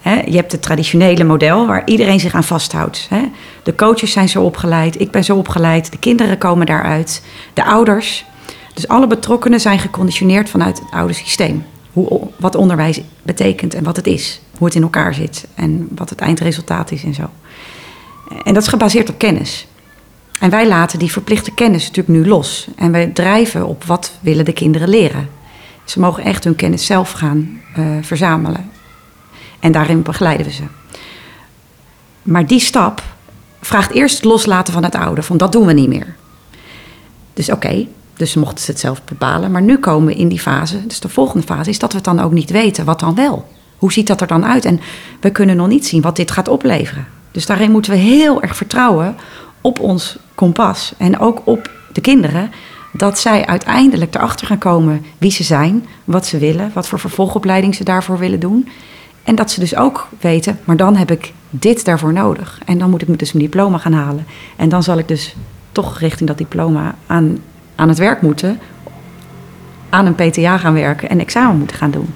hè, 0.00 0.14
je 0.14 0.36
hebt 0.36 0.52
het 0.52 0.62
traditionele 0.62 1.24
model 1.24 1.66
waar 1.66 1.82
iedereen 1.84 2.20
zich 2.20 2.34
aan 2.34 2.44
vasthoudt. 2.44 3.06
Hè. 3.10 3.22
De 3.62 3.74
coaches 3.74 4.12
zijn 4.12 4.28
zo 4.28 4.42
opgeleid, 4.42 5.00
ik 5.00 5.10
ben 5.10 5.24
zo 5.24 5.36
opgeleid, 5.36 5.92
de 5.92 5.98
kinderen 5.98 6.38
komen 6.38 6.66
daaruit, 6.66 7.22
de 7.54 7.64
ouders. 7.64 8.24
Dus 8.74 8.88
alle 8.88 9.06
betrokkenen 9.06 9.60
zijn 9.60 9.78
geconditioneerd 9.78 10.50
vanuit 10.50 10.78
het 10.78 10.90
oude 10.90 11.12
systeem. 11.12 11.64
Hoe, 11.92 12.28
wat 12.36 12.54
onderwijs 12.54 13.00
betekent 13.22 13.74
en 13.74 13.84
wat 13.84 13.96
het 13.96 14.06
is. 14.06 14.40
Hoe 14.58 14.66
het 14.66 14.76
in 14.76 14.82
elkaar 14.82 15.14
zit 15.14 15.46
en 15.54 15.88
wat 15.94 16.10
het 16.10 16.20
eindresultaat 16.20 16.90
is 16.90 17.04
en 17.04 17.14
zo. 17.14 17.30
En 18.44 18.54
dat 18.54 18.62
is 18.62 18.68
gebaseerd 18.68 19.10
op 19.10 19.18
kennis. 19.18 19.66
En 20.40 20.50
wij 20.50 20.68
laten 20.68 20.98
die 20.98 21.12
verplichte 21.12 21.54
kennis 21.54 21.86
natuurlijk 21.86 22.18
nu 22.18 22.28
los. 22.28 22.68
En 22.76 22.92
wij 22.92 23.06
drijven 23.06 23.66
op 23.66 23.84
wat 23.84 24.12
willen 24.20 24.44
de 24.44 24.52
kinderen 24.52 24.88
leren. 24.88 25.28
Ze 25.84 26.00
mogen 26.00 26.24
echt 26.24 26.44
hun 26.44 26.56
kennis 26.56 26.86
zelf 26.86 27.12
gaan 27.12 27.60
uh, 27.78 27.86
verzamelen. 28.00 28.70
En 29.60 29.72
daarin 29.72 30.02
begeleiden 30.02 30.46
we 30.46 30.52
ze. 30.52 30.62
Maar 32.22 32.46
die 32.46 32.60
stap 32.60 33.02
vraagt 33.60 33.90
eerst 33.90 34.14
het 34.14 34.24
loslaten 34.24 34.72
van 34.72 34.84
het 34.84 34.94
oude. 34.94 35.22
Van 35.22 35.36
dat 35.36 35.52
doen 35.52 35.66
we 35.66 35.72
niet 35.72 35.88
meer. 35.88 36.14
Dus 37.34 37.50
oké, 37.50 37.86
dus 38.22 38.34
mochten 38.34 38.64
ze 38.64 38.70
het 38.70 38.80
zelf 38.80 39.04
bepalen. 39.04 39.50
Maar 39.50 39.62
nu 39.62 39.78
komen 39.78 40.06
we 40.06 40.14
in 40.14 40.28
die 40.28 40.40
fase, 40.40 40.86
dus 40.86 41.00
de 41.00 41.08
volgende 41.08 41.46
fase, 41.46 41.70
is 41.70 41.78
dat 41.78 41.90
we 41.90 41.96
het 41.96 42.04
dan 42.04 42.20
ook 42.20 42.32
niet 42.32 42.50
weten. 42.50 42.84
Wat 42.84 43.00
dan 43.00 43.14
wel? 43.14 43.48
Hoe 43.76 43.92
ziet 43.92 44.06
dat 44.06 44.20
er 44.20 44.26
dan 44.26 44.44
uit? 44.44 44.64
En 44.64 44.80
we 45.20 45.30
kunnen 45.30 45.56
nog 45.56 45.68
niet 45.68 45.86
zien 45.86 46.02
wat 46.02 46.16
dit 46.16 46.30
gaat 46.30 46.48
opleveren. 46.48 47.06
Dus 47.30 47.46
daarin 47.46 47.70
moeten 47.70 47.92
we 47.92 47.98
heel 47.98 48.42
erg 48.42 48.56
vertrouwen 48.56 49.16
op 49.60 49.80
ons 49.80 50.18
kompas. 50.34 50.92
En 50.96 51.18
ook 51.18 51.40
op 51.44 51.70
de 51.92 52.00
kinderen. 52.00 52.50
Dat 52.92 53.18
zij 53.18 53.46
uiteindelijk 53.46 54.14
erachter 54.14 54.46
gaan 54.46 54.58
komen 54.58 55.04
wie 55.18 55.30
ze 55.30 55.42
zijn, 55.42 55.86
wat 56.04 56.26
ze 56.26 56.38
willen, 56.38 56.70
wat 56.74 56.88
voor 56.88 56.98
vervolgopleiding 56.98 57.74
ze 57.74 57.84
daarvoor 57.84 58.18
willen 58.18 58.40
doen. 58.40 58.68
En 59.22 59.34
dat 59.34 59.50
ze 59.50 59.60
dus 59.60 59.76
ook 59.76 60.08
weten, 60.20 60.58
maar 60.64 60.76
dan 60.76 60.96
heb 60.96 61.10
ik 61.10 61.32
dit 61.50 61.84
daarvoor 61.84 62.12
nodig. 62.12 62.60
En 62.64 62.78
dan 62.78 62.90
moet 62.90 63.02
ik 63.02 63.18
dus 63.18 63.32
mijn 63.32 63.44
diploma 63.44 63.78
gaan 63.78 63.92
halen. 63.92 64.26
En 64.56 64.68
dan 64.68 64.82
zal 64.82 64.98
ik 64.98 65.08
dus 65.08 65.34
toch 65.72 65.98
richting 65.98 66.28
dat 66.28 66.38
diploma 66.38 66.94
aan, 67.06 67.38
aan 67.82 67.88
het 67.88 67.98
werk 67.98 68.22
moeten. 68.22 68.60
Aan 69.88 70.06
een 70.06 70.14
PTA 70.14 70.58
gaan 70.58 70.74
werken 70.74 71.08
en 71.08 71.20
examen 71.20 71.58
moeten 71.58 71.76
gaan 71.76 71.90
doen. 71.90 72.14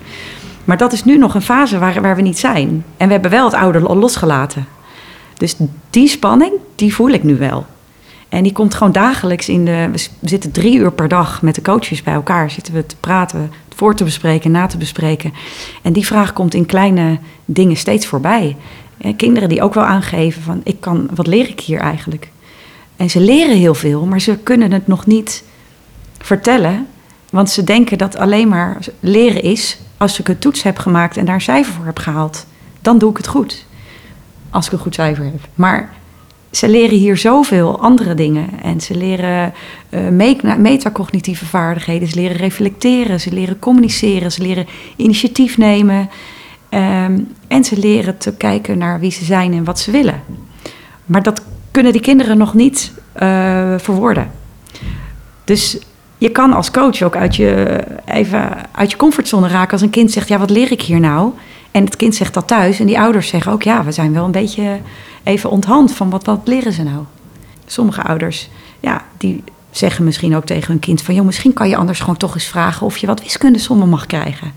Maar 0.65 0.77
dat 0.77 0.93
is 0.93 1.05
nu 1.05 1.19
nog 1.19 1.35
een 1.35 1.43
fase 1.43 1.79
waar, 1.79 2.03
waar 2.03 2.17
we 2.17 2.23
niet 2.23 2.39
zijn. 2.39 2.85
En 2.97 3.07
we 3.07 3.13
hebben 3.13 3.31
wel 3.31 3.45
het 3.45 3.55
oude 3.55 3.81
losgelaten. 3.81 4.67
Dus 5.37 5.57
die 5.91 6.09
spanning, 6.09 6.53
die 6.75 6.95
voel 6.95 7.11
ik 7.11 7.23
nu 7.23 7.37
wel. 7.37 7.67
En 8.29 8.43
die 8.43 8.53
komt 8.53 8.75
gewoon 8.75 8.93
dagelijks 8.93 9.49
in 9.49 9.65
de. 9.65 9.89
We 9.93 10.07
zitten 10.29 10.53
drie 10.53 10.79
uur 10.79 10.93
per 10.93 11.09
dag 11.09 11.43
met 11.43 11.55
de 11.55 11.63
coaches 11.63 12.03
bij 12.03 12.15
elkaar. 12.15 12.51
Zitten 12.51 12.75
we 12.75 12.87
te 12.87 12.97
praten, 13.01 13.53
voor 13.75 13.95
te 13.95 14.05
bespreken, 14.05 14.51
na 14.51 14.67
te 14.67 14.77
bespreken. 14.77 15.33
En 15.83 15.93
die 15.93 16.07
vraag 16.07 16.33
komt 16.33 16.55
in 16.55 16.67
kleine 16.67 17.19
dingen 17.45 17.77
steeds 17.77 18.07
voorbij. 18.07 18.57
Kinderen 19.17 19.49
die 19.49 19.63
ook 19.63 19.75
wel 19.75 19.85
aangeven 19.85 20.43
van 20.43 20.61
ik 20.65 20.81
kan, 20.81 21.09
wat 21.15 21.27
leer 21.27 21.49
ik 21.49 21.61
hier 21.61 21.81
eigenlijk? 21.81 22.31
En 22.97 23.11
ze 23.11 23.21
leren 23.21 23.57
heel 23.57 23.75
veel, 23.75 24.05
maar 24.05 24.21
ze 24.21 24.37
kunnen 24.43 24.73
het 24.73 24.87
nog 24.87 25.07
niet 25.07 25.45
vertellen. 26.27 26.87
Want 27.31 27.51
ze 27.51 27.65
denken 27.65 27.99
dat 27.99 28.17
alleen 28.17 28.49
maar 28.49 28.79
leren 29.01 29.43
is 29.43 29.79
als 29.97 30.21
ik 30.21 30.29
een 30.29 30.39
toets 30.39 30.63
heb 30.63 30.79
gemaakt 30.79 31.17
en 31.17 31.25
daar 31.25 31.35
een 31.35 31.41
cijfer 31.41 31.73
voor 31.73 31.85
heb 31.85 31.99
gehaald. 31.99 32.47
Dan 32.81 32.99
doe 32.99 33.11
ik 33.11 33.17
het 33.17 33.27
goed. 33.27 33.67
Als 34.51 34.67
ik 34.67 34.73
een 34.73 34.79
goed 34.79 34.95
cijfer 34.95 35.25
heb. 35.25 35.49
Maar 35.55 35.93
ze 36.51 36.69
leren 36.69 36.99
hier 36.99 37.17
zoveel 37.17 37.81
andere 37.81 38.15
dingen. 38.15 38.49
En 38.63 38.81
ze 38.81 38.97
leren 38.97 39.53
uh, 39.91 40.57
metacognitieve 40.57 41.47
vaardigheden. 41.47 42.09
Ze 42.09 42.15
leren 42.15 42.37
reflecteren. 42.37 43.21
Ze 43.21 43.33
leren 43.33 43.59
communiceren. 43.59 44.33
Ze 44.33 44.43
leren 44.43 44.67
initiatief 44.97 45.59
nemen. 45.59 46.11
Ehm, 46.69 47.19
en 47.49 47.65
ze 47.65 47.79
leren 47.79 48.19
te 48.19 48.37
kijken 48.37 48.79
naar 48.79 49.01
wie 49.01 49.11
ze 49.11 49.25
zijn 49.25 49.53
en 49.53 49.65
wat 49.65 49.79
ze 49.79 49.91
willen. 49.91 50.23
Maar 51.05 51.23
dat 51.23 51.43
kunnen 51.71 51.93
die 51.93 52.01
kinderen 52.01 52.39
nog 52.39 52.55
niet 52.55 52.93
uh, 53.23 53.75
verwoorden. 53.79 54.31
Dus 55.45 55.79
je 56.19 56.31
kan 56.31 56.53
als 56.53 56.71
coach 56.71 57.03
ook 57.03 57.17
uit 57.17 57.37
je, 57.37 57.81
even 58.05 58.73
uit 58.73 58.91
je 58.91 58.97
comfortzone 58.97 59.49
raken 59.49 59.73
als 59.73 59.83
een 59.83 59.91
kind 59.91 60.13
zegt: 60.13 60.29
Ja, 60.29 60.39
wat 60.39 60.51
leer 60.51 60.73
ik 60.73 60.83
hier 60.83 61.01
nou? 61.01 61.33
En 61.71 61.85
het 61.85 61.97
kind 61.97 62.15
zegt 62.15 62.35
dat 62.35 62.47
thuis. 62.47 62.81
En 62.81 62.87
die 62.87 62.99
ouders 62.99 63.29
zeggen 63.29 63.53
ook: 63.53 63.63
Ja, 63.63 63.85
we 63.85 63.93
zijn 63.93 64.13
wel 64.13 64.25
een 64.25 64.31
beetje 64.31 64.79
even 65.23 65.51
onthand 65.51 65.93
van 65.93 66.11
wat, 66.11 66.25
wat 66.25 66.41
leren 66.45 66.73
ze 66.73 66.83
nou? 66.83 67.05
Sommige 67.67 68.03
ouders, 68.03 68.49
ja, 68.81 69.05
die 69.17 69.45
zeggen 69.71 70.05
misschien 70.05 70.37
ook 70.37 70.45
tegen 70.45 70.71
hun 70.71 70.81
kind: 70.81 71.03
van 71.03 71.15
joh, 71.15 71.25
misschien 71.25 71.53
kan 71.53 71.69
je 71.69 71.77
anders 71.77 72.01
gewoon 72.01 72.17
toch 72.17 72.35
eens 72.35 72.47
vragen 72.47 72.87
of 72.87 72.97
je 72.97 73.07
wat 73.07 73.23
wiskundesommen 73.23 73.89
mag 73.89 74.07
krijgen. 74.07 74.53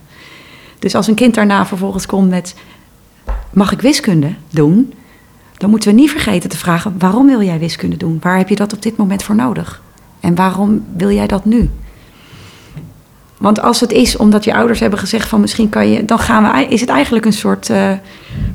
Dus 0.80 0.96
als 0.96 1.08
een 1.08 1.16
kind 1.16 1.36
daarna 1.36 1.66
vervolgens 1.66 2.06
komt 2.06 2.30
met: 2.30 2.56
Mag 3.54 3.72
ik 3.72 3.82
wiskunde 3.82 4.34
doen? 4.50 4.94
Dan 5.58 5.70
moeten 5.70 5.90
we 5.90 5.96
niet 5.96 6.12
vergeten 6.12 6.50
te 6.50 6.58
vragen: 6.58 6.96
waarom 7.00 7.28
wil 7.28 7.42
jij 7.42 7.60
wiskunde 7.60 7.98
doen? 7.98 8.18
Waar 8.22 8.38
heb 8.38 8.50
je 8.50 8.56
dat 8.56 8.74
op 8.74 8.82
dit 8.82 8.98
moment 8.98 9.24
voor 9.24 9.36
nodig? 9.36 9.82
En 10.20 10.36
waarom 10.36 10.86
wil 10.96 11.12
jij 11.12 11.28
dat 11.28 11.46
nu? 11.46 11.70
Want 13.38 13.62
als 13.62 13.80
het 13.80 13.92
is 13.92 14.18
omdat 14.18 14.44
je 14.44 14.54
ouders 14.54 14.80
hebben 14.80 15.00
gezegd 15.00 15.28
van 15.28 15.42
misschien 15.42 15.70
kan 15.70 15.90
je, 15.90 16.06
dan 16.06 16.20
gaan 16.20 16.44
we, 16.44 16.66
is 16.66 16.82
het 16.82 16.90
eigenlijk 16.90 17.26
een 17.26 17.34
soort 17.34 17.70
uh, 17.70 17.92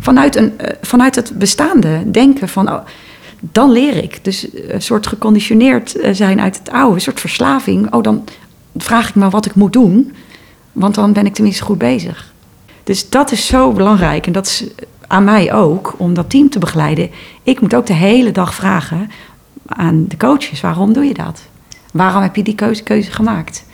vanuit, 0.00 0.36
een, 0.36 0.52
uh, 0.60 0.66
vanuit 0.80 1.14
het 1.14 1.38
bestaande 1.38 2.10
denken 2.10 2.48
van 2.48 2.70
oh, 2.72 2.80
dan 3.40 3.70
leer 3.70 3.96
ik. 3.96 4.24
Dus 4.24 4.46
een 4.68 4.82
soort 4.82 5.06
geconditioneerd 5.06 5.98
zijn 6.12 6.40
uit 6.40 6.58
het 6.58 6.70
oude, 6.70 6.94
een 6.94 7.00
soort 7.00 7.20
verslaving. 7.20 7.92
Oh, 7.92 8.02
dan 8.02 8.24
vraag 8.76 9.08
ik 9.08 9.14
me 9.14 9.30
wat 9.30 9.46
ik 9.46 9.54
moet 9.54 9.72
doen, 9.72 10.14
want 10.72 10.94
dan 10.94 11.12
ben 11.12 11.26
ik 11.26 11.34
tenminste 11.34 11.64
goed 11.64 11.78
bezig. 11.78 12.32
Dus 12.82 13.08
dat 13.08 13.32
is 13.32 13.46
zo 13.46 13.72
belangrijk 13.72 14.26
en 14.26 14.32
dat 14.32 14.46
is 14.46 14.64
aan 15.06 15.24
mij 15.24 15.52
ook 15.52 15.94
om 15.96 16.14
dat 16.14 16.30
team 16.30 16.50
te 16.50 16.58
begeleiden. 16.58 17.10
Ik 17.42 17.60
moet 17.60 17.74
ook 17.74 17.86
de 17.86 17.92
hele 17.92 18.32
dag 18.32 18.54
vragen 18.54 19.10
aan 19.66 20.04
de 20.08 20.16
coaches: 20.16 20.60
waarom 20.60 20.92
doe 20.92 21.04
je 21.04 21.14
dat? 21.14 21.42
Waarom 21.94 22.22
heb 22.22 22.36
je 22.36 22.42
die 22.42 22.54
keuze, 22.54 22.82
keuze 22.82 23.12
gemaakt? 23.12 23.64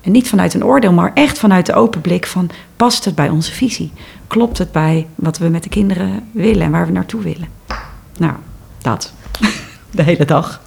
En 0.00 0.12
niet 0.12 0.28
vanuit 0.28 0.54
een 0.54 0.64
oordeel, 0.64 0.92
maar 0.92 1.10
echt 1.14 1.38
vanuit 1.38 1.66
de 1.66 1.74
open 1.74 2.00
blik 2.00 2.26
van 2.26 2.50
past 2.76 3.04
het 3.04 3.14
bij 3.14 3.28
onze 3.28 3.52
visie? 3.52 3.92
Klopt 4.26 4.58
het 4.58 4.72
bij 4.72 5.06
wat 5.14 5.38
we 5.38 5.48
met 5.48 5.62
de 5.62 5.68
kinderen 5.68 6.28
willen 6.32 6.62
en 6.62 6.70
waar 6.70 6.86
we 6.86 6.92
naartoe 6.92 7.22
willen? 7.22 7.48
Nou, 8.18 8.32
dat. 8.82 9.12
De 9.90 10.02
hele 10.02 10.24
dag. 10.24 10.60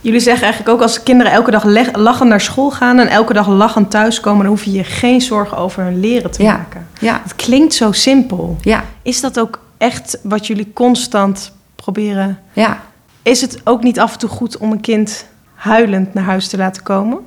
Jullie 0.00 0.20
zeggen 0.20 0.42
eigenlijk 0.42 0.74
ook 0.74 0.82
als 0.82 1.02
kinderen 1.02 1.32
elke 1.32 1.50
dag 1.50 1.64
lachend 1.94 2.28
naar 2.28 2.40
school 2.40 2.70
gaan 2.70 2.98
en 2.98 3.08
elke 3.08 3.32
dag 3.32 3.48
lachend 3.48 3.90
thuiskomen, 3.90 4.42
dan 4.42 4.52
hoef 4.52 4.64
je 4.64 4.72
je 4.72 4.84
geen 4.84 5.20
zorgen 5.20 5.56
over 5.56 5.82
hun 5.82 6.00
leren 6.00 6.30
te 6.30 6.42
ja, 6.42 6.56
maken. 6.56 6.88
Ja. 7.00 7.20
Het 7.22 7.36
klinkt 7.36 7.74
zo 7.74 7.92
simpel. 7.92 8.56
Ja. 8.60 8.84
Is 9.02 9.20
dat 9.20 9.40
ook 9.40 9.60
echt 9.78 10.18
wat 10.22 10.46
jullie 10.46 10.72
constant 10.72 11.52
proberen? 11.76 12.38
Ja. 12.52 12.80
Is 13.22 13.40
het 13.40 13.60
ook 13.64 13.82
niet 13.82 14.00
af 14.00 14.12
en 14.12 14.18
toe 14.18 14.28
goed 14.28 14.56
om 14.56 14.72
een 14.72 14.80
kind 14.80 15.30
huilend 15.62 16.14
naar 16.14 16.24
huis 16.24 16.48
te 16.48 16.56
laten 16.56 16.82
komen? 16.82 17.18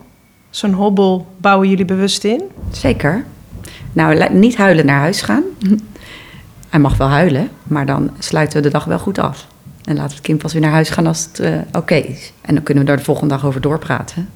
Zo'n 0.50 0.74
hobbel 0.74 1.28
bouwen 1.38 1.70
jullie 1.70 1.86
bewust 1.86 2.24
in? 2.24 2.42
Zeker. 2.72 3.26
Nou, 3.94 4.34
niet 4.34 4.58
huilen 4.58 4.86
naar 4.86 5.00
huis 5.00 5.22
gaan. 5.22 5.44
Hij 6.70 6.80
mag 6.80 6.98
wel 6.98 7.08
huilen, 7.08 7.50
maar 7.64 7.86
dan 7.86 8.12
sluiten 8.20 8.58
we 8.58 8.64
de 8.64 8.70
dag 8.70 8.86
wel 8.86 9.00
goed 9.00 9.20
af. 9.20 9.48
En 9.84 9.96
laten 9.96 10.10
we 10.10 10.16
het 10.16 10.26
kind 10.26 10.42
pas 10.42 10.54
weer 10.54 10.62
naar 10.62 10.72
huis 10.72 10.90
gaan 10.90 11.08
als 11.08 11.24
het 11.24 11.40
uh, 11.40 11.58
oké 11.72 11.96
is. 11.96 12.34
En 12.42 12.54
dan 12.54 12.64
kunnen 12.64 12.84
we 12.84 12.90
daar 12.90 12.98
de 12.98 13.04
volgende 13.04 13.34
dag 13.34 13.46
over 13.46 13.62
doorpraten. 13.62 14.30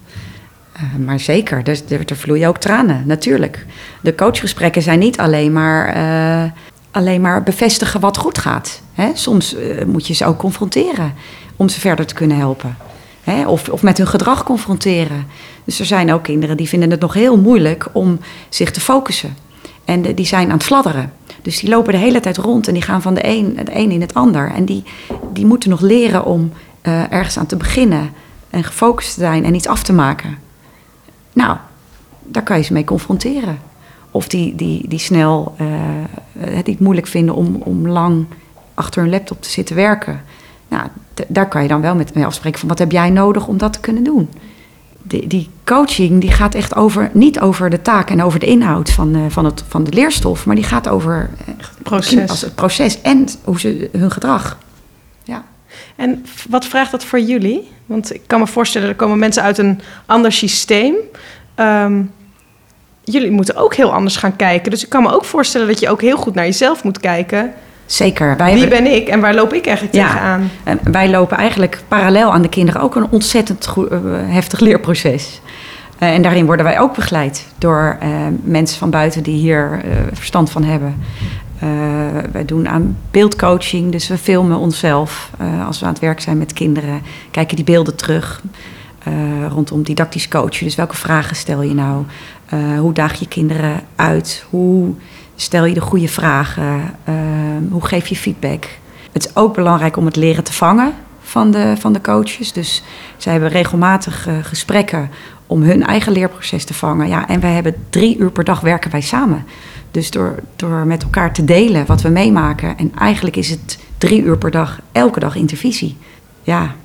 Uh, 0.76 1.06
maar 1.06 1.20
zeker, 1.20 1.58
er, 1.58 1.80
er, 1.90 2.02
er, 2.06 2.16
vloeien 2.16 2.48
ook 2.48 2.58
tranen, 2.58 3.04
natuurlijk. 3.06 3.66
De 4.02 4.16
coachgesprekken 4.16 4.82
zijn 4.82 5.00
niet 5.00 5.20
alleen 5.20 5.54
maar, 5.54 5.98
uh, 5.98 6.52
alleen 6.92 7.22
maar 7.22 7.44
bevestigen 7.44 8.00
wat 8.00 8.18
goed 8.18 8.38
gaat. 8.38 8.82
Hè? 8.94 9.12
Soms 9.14 9.56
moet 9.86 10.08
je 10.08 10.14
ze 10.14 10.26
ook 10.26 10.38
confronteren 10.38 11.14
om 11.56 11.70
ze 11.70 11.80
verder 11.80 12.06
te 12.06 12.14
kunnen 12.14 12.38
helpen. 12.38 12.78
Hè? 13.24 13.48
Of, 13.48 13.70
of 13.70 13.82
met 13.82 13.98
hun 13.98 14.08
gedrag 14.08 14.44
confronteren. 14.44 15.28
Dus 15.64 15.80
er 15.80 15.86
zijn 15.86 16.14
ook 16.14 16.24
kinderen 16.24 16.58
die 16.58 16.68
vinden 16.68 16.92
het 16.92 17.00
nog 17.00 17.14
heel 17.14 17.38
moeilijk 17.38 17.88
om 17.92 18.20
zich 18.50 18.72
te 18.72 18.80
focussen. 18.80 19.36
En 19.86 20.02
die 20.02 20.26
zijn 20.26 20.48
aan 20.48 20.58
het 20.58 20.64
fladderen. 20.64 21.14
Dus 21.42 21.60
die 21.60 21.70
lopen 21.70 21.94
de 21.94 22.00
hele 22.00 22.20
tijd 22.20 22.38
rond 22.38 22.68
en 22.68 22.74
die 22.74 22.84
gaan 22.84 23.02
van 23.02 23.14
de 23.14 23.26
een, 23.26 23.54
het 23.56 23.70
een 23.74 23.92
in 23.92 24.02
het 24.02 24.14
ander. 24.14 24.52
En 24.52 24.66
die, 24.66 24.84
die 25.34 25.46
moeten 25.46 25.70
nog 25.70 25.82
leren 25.82 26.26
om 26.26 26.52
uh, 26.84 27.12
ergens 27.12 27.38
aan 27.38 27.46
te 27.46 27.56
beginnen 27.56 28.12
en 28.50 28.64
gefocust 28.64 29.14
te 29.14 29.20
zijn 29.20 29.46
en 29.46 29.56
iets 29.56 29.68
af 29.68 29.84
te 29.84 29.94
maken. 29.94 30.38
Nou, 31.34 31.58
daar 32.24 32.44
kan 32.44 32.58
je 32.58 32.64
ze 32.64 32.74
mee 32.74 32.84
confronteren. 32.84 33.60
Of 34.12 34.28
die, 34.28 34.56
die, 34.56 34.88
die 34.88 35.00
snel 35.00 35.56
uh, 35.62 35.68
het 36.38 36.66
niet 36.66 36.80
moeilijk 36.80 37.08
vinden 37.08 37.36
om, 37.36 37.56
om 37.56 37.88
lang 37.88 38.26
achter 38.74 39.02
hun 39.02 39.12
laptop 39.12 39.42
te 39.42 39.50
zitten 39.50 39.76
werken. 39.76 40.22
Nou, 40.70 40.88
daar 41.28 41.48
kan 41.48 41.62
je 41.62 41.68
dan 41.68 41.82
wel 41.82 41.96
met 41.96 42.14
mee 42.14 42.26
afspreken 42.26 42.60
van 42.60 42.70
wat 42.70 42.80
heb 42.80 42.92
jij 42.92 43.10
nodig 43.10 43.48
om 43.48 43.58
dat 43.58 43.74
te 43.74 43.80
kunnen 43.80 44.04
doen 44.04 44.30
die, 45.10 45.28
die, 45.28 45.50
coaching 45.64 46.22
die 46.22 46.32
gaat 46.32 46.56
echt 46.56 46.76
over, 46.76 47.10
niet 47.14 47.40
over 47.40 47.70
de 47.70 47.82
taak 47.82 48.10
en 48.10 48.24
over 48.24 48.40
de 48.40 48.46
inhoud 48.46 48.90
van, 48.90 49.16
uh, 49.16 49.22
van, 49.28 49.46
het, 49.46 49.64
van 49.68 49.84
de 49.84 49.92
leerstof, 49.92 50.46
maar 50.46 50.56
die 50.56 50.64
gaat 50.64 50.88
over 50.88 51.30
proces. 51.84 52.30
Als 52.30 52.42
het 52.42 52.56
proces 52.56 53.02
en 53.02 53.28
hoe 53.44 53.60
ze, 53.60 53.90
hun 53.92 54.12
gedrag. 54.12 54.58
Ja. 55.24 55.44
En 55.96 56.26
wat 56.50 56.66
vraagt 56.66 56.92
dat 56.92 57.04
voor 57.04 57.20
jullie? 57.20 57.72
Want 57.86 58.14
ik 58.14 58.22
kan 58.28 58.40
me 58.40 58.48
voorstellen, 58.48 58.90
er 58.90 58.96
komen 58.96 59.20
mensen 59.20 59.44
uit 59.44 59.58
een 59.58 59.82
ander 60.06 60.32
systeem. 60.32 60.96
Um, 61.56 62.12
jullie 63.04 63.32
moeten 63.32 63.56
ook 63.56 63.76
heel 63.76 63.94
anders 63.94 64.16
gaan 64.16 64.36
kijken. 64.36 64.72
Dus 64.72 64.84
ik 64.84 64.90
kan 64.90 65.04
me 65.04 65.12
ook 65.12 65.26
voorstellen 65.26 65.68
dat 65.68 65.80
je 65.80 65.90
ook 65.90 66.02
heel 66.02 66.18
goed 66.18 66.36
naar 66.36 66.46
jezelf 66.46 66.84
moet 66.84 67.00
kijken. 67.00 67.54
Zeker. 67.92 68.38
Wij 68.38 68.54
Wie 68.54 68.68
ben 68.68 68.94
ik 68.96 69.08
en 69.08 69.20
waar 69.20 69.34
loop 69.34 69.54
ik 69.54 69.66
eigenlijk 69.66 69.96
ja, 69.96 70.08
tegenaan? 70.08 70.50
En 70.64 70.80
wij 70.84 71.10
lopen 71.10 71.38
eigenlijk 71.38 71.82
parallel 71.88 72.34
aan 72.34 72.42
de 72.42 72.50
kinderen 72.50 72.82
ook 72.82 72.96
een 72.96 73.08
ontzettend 73.10 73.68
goed, 73.68 73.92
uh, 73.92 74.00
heftig 74.14 74.60
leerproces. 74.60 75.42
Uh, 76.00 76.14
en 76.14 76.22
daarin 76.22 76.46
worden 76.46 76.66
wij 76.66 76.80
ook 76.80 76.96
begeleid 76.96 77.48
door 77.58 77.98
uh, 78.04 78.10
mensen 78.42 78.78
van 78.78 78.90
buiten 78.90 79.24
die 79.24 79.36
hier 79.36 79.82
verstand 80.14 80.50
van 80.50 80.64
hebben. 80.64 80.96
Wij 82.32 82.46
doen 82.46 82.68
aan 82.68 82.98
beeldcoaching, 83.12 83.92
dus 83.92 84.08
we 84.08 84.18
filmen 84.18 84.58
onszelf 84.58 85.30
als 85.66 85.80
we 85.80 85.86
aan 85.86 85.92
het 85.92 86.02
werk 86.02 86.22
zijn 86.22 86.38
met 86.38 86.54
kinderen. 86.54 87.02
Kijken 87.32 87.56
die 87.56 87.66
beelden 87.66 87.96
terug 87.96 88.42
rondom 89.50 89.84
didactisch 89.84 90.28
coachen. 90.28 90.66
Dus 90.66 90.76
welke 90.76 90.96
vragen 90.96 91.36
stel 91.36 91.62
je 91.62 91.74
nou? 91.74 92.04
hoe 92.80 92.94
daag 92.94 93.20
je 93.20 93.28
kinderen 93.28 93.82
uit? 93.96 94.46
Hoe 94.50 94.94
stel 95.42 95.66
je 95.66 95.74
de 95.74 95.82
goede 95.82 96.08
vragen? 96.08 96.96
hoe 97.70 97.86
geef 97.86 98.08
je 98.08 98.16
feedback? 98.16 98.68
Het 99.12 99.26
is 99.26 99.36
ook 99.36 99.54
belangrijk 99.56 99.98
om 99.98 100.06
het 100.06 100.16
leren 100.16 100.44
te 100.44 100.54
vangen 100.54 100.94
van 101.22 101.52
de, 101.52 101.76
van 101.80 101.94
de 101.94 102.02
coaches. 102.02 102.52
Dus 102.52 102.84
zij 103.18 103.32
hebben 103.32 103.50
regelmatig 103.50 104.28
gesprekken 104.42 105.10
om 105.48 105.62
hun 105.62 105.86
eigen 105.86 106.12
leerproces 106.12 106.64
te 106.64 106.74
vangen. 106.74 107.08
Ja, 107.08 107.28
en 107.28 107.40
wij 107.40 107.54
hebben 107.54 107.76
drie 107.90 108.18
uur 108.18 108.32
per 108.32 108.44
dag 108.44 108.60
werken 108.60 108.92
wij 108.92 109.02
samen. 109.02 109.46
Dus 109.92 110.12
door, 110.12 110.36
door 110.56 110.86
met 110.86 111.04
elkaar 111.04 111.34
te 111.34 111.46
delen 111.46 111.86
wat 111.86 112.02
we 112.02 112.10
meemaken. 112.10 112.78
En 112.78 112.92
eigenlijk 112.96 113.36
is 113.36 113.50
het 113.50 113.80
drie 113.98 114.22
uur 114.22 114.38
per 114.38 114.52
dag, 114.52 114.80
elke 114.92 115.20
dag 115.20 115.36
intervisie. 115.36 115.98
Ja, 116.44 116.76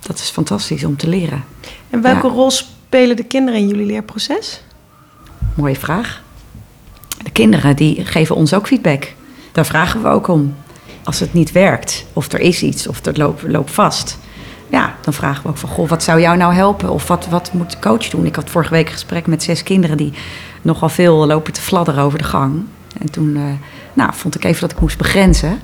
dat 0.00 0.18
is 0.18 0.30
fantastisch 0.30 0.84
om 0.84 0.96
te 0.96 1.08
leren. 1.08 1.44
En 1.90 2.02
welke 2.02 2.28
rol 2.28 2.50
spelen 2.50 3.16
de 3.16 3.24
kinderen 3.24 3.60
in 3.60 3.68
jullie 3.68 3.86
leerproces? 3.86 4.62
Mooie 5.54 5.76
vraag. 5.76 6.22
De 7.22 7.30
kinderen 7.30 7.76
die 7.76 8.04
geven 8.04 8.36
ons 8.36 8.54
ook 8.54 8.66
feedback. 8.66 9.12
Daar 9.52 9.66
vragen 9.66 10.02
we 10.02 10.08
ook 10.08 10.28
om. 10.28 10.54
Als 11.04 11.20
het 11.20 11.32
niet 11.32 11.52
werkt, 11.52 12.04
of 12.12 12.32
er 12.32 12.40
is 12.40 12.62
iets, 12.62 12.86
of 12.86 13.04
het 13.04 13.16
loopt, 13.46 13.70
vast. 13.70 14.18
Ja, 14.68 14.94
dan 15.00 15.12
vragen 15.12 15.42
we 15.42 15.48
ook 15.48 15.56
van, 15.56 15.68
goh, 15.68 15.88
wat 15.88 16.02
zou 16.02 16.20
jou 16.20 16.36
nou 16.36 16.54
helpen? 16.54 16.90
Of 16.90 17.08
wat, 17.08 17.26
wat 17.26 17.52
moet 17.52 17.70
de 17.70 17.78
coach 17.78 18.08
doen? 18.08 18.26
Ik 18.26 18.36
had 18.36 18.50
vorige 18.50 18.72
week 18.72 18.86
een 18.86 18.92
gesprek 18.92 19.26
met 19.26 19.42
zes 19.42 19.62
kinderen 19.62 19.96
die 19.96 20.12
nogal 20.62 20.88
veel 20.88 21.26
lopen 21.26 21.52
te 21.52 21.60
fladderen 21.60 22.04
over 22.04 22.18
de 22.18 22.24
gang. 22.24 22.64
En 22.98 23.10
toen 23.10 23.36
uh, 23.36 23.42
nou, 23.92 24.10
vond 24.14 24.34
ik 24.34 24.44
even 24.44 24.60
dat 24.60 24.72
ik 24.72 24.80
moest 24.80 24.98
begrenzen. 24.98 25.60